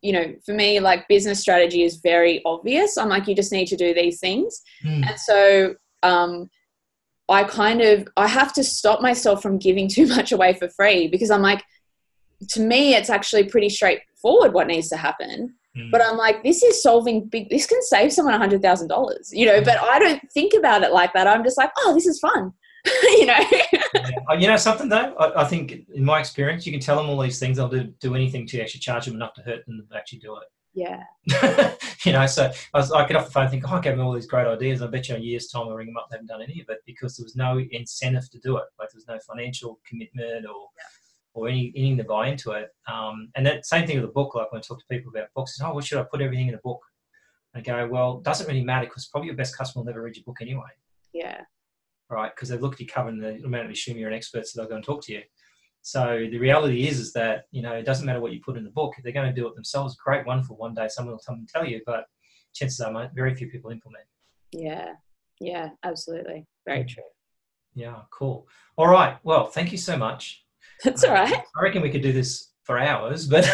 [0.00, 2.96] you know, for me, like business strategy is very obvious.
[2.96, 5.06] I'm like, you just need to do these things, mm.
[5.06, 6.48] and so um,
[7.28, 11.08] I kind of I have to stop myself from giving too much away for free
[11.08, 11.62] because I'm like,
[12.48, 15.56] to me, it's actually pretty straightforward what needs to happen.
[15.76, 15.90] Mm.
[15.90, 17.48] But I'm like, this is solving big.
[17.48, 19.62] This can save someone a hundred thousand dollars, you know.
[19.62, 21.26] But I don't think about it like that.
[21.26, 22.52] I'm just like, oh, this is fun,
[23.02, 23.38] you know.
[23.94, 24.10] yeah.
[24.28, 25.14] Uh, you know something though.
[25.14, 27.56] I, I, think in my experience, you can tell them all these things.
[27.56, 30.36] They'll do do anything to actually charge them enough to hurt them to actually do
[30.36, 30.44] it.
[30.74, 31.02] Yeah.
[32.04, 33.96] you know, so I, was, I get off the phone and think, oh, I gave
[33.96, 34.82] them all these great ideas.
[34.82, 36.06] I bet you in a year's time I'll ring them up.
[36.10, 38.64] They haven't done any of it because there was no incentive to do it.
[38.78, 40.68] Like there was no financial commitment or.
[41.32, 42.70] Or any, anything to buy into it.
[42.92, 44.34] Um, and that same thing with the book.
[44.34, 46.54] Like when I talk to people about books, oh, what should I put everything in
[46.54, 46.80] a book?
[47.54, 50.16] I go, well, it doesn't really matter because probably your best customer will never read
[50.16, 50.70] your book anyway.
[51.12, 51.42] Yeah.
[52.08, 54.60] Right, because they've looked at your cover and they automatically assume you're an expert, so
[54.60, 55.22] they'll go and talk to you.
[55.82, 58.64] So the reality is, is that you know it doesn't matter what you put in
[58.64, 58.94] the book.
[58.98, 60.56] If they're going to do it themselves, great, wonderful.
[60.56, 62.04] One day someone will come and tell you, but
[62.52, 64.04] chances are very few people implement.
[64.52, 64.94] Yeah,
[65.40, 67.04] yeah, absolutely, very true.
[67.74, 68.48] Yeah, cool.
[68.76, 69.18] All right.
[69.22, 70.44] Well, thank you so much.
[70.84, 71.32] That's all right.
[71.32, 73.44] I reckon we could do this for hours, but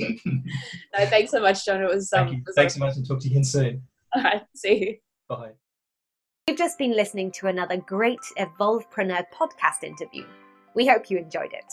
[0.00, 1.82] No thanks so much john.
[1.82, 3.82] It was, um, Thank thanks so much and talk to you again soon.
[4.14, 4.96] All right see you.
[5.28, 5.50] Bye.
[6.46, 10.24] You've just been listening to another great Evolvepreneur podcast interview.
[10.74, 11.72] We hope you enjoyed it.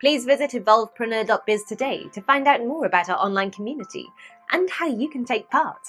[0.00, 4.06] Please visit evolvepreneur.biz today to find out more about our online community
[4.52, 5.80] and how you can take part.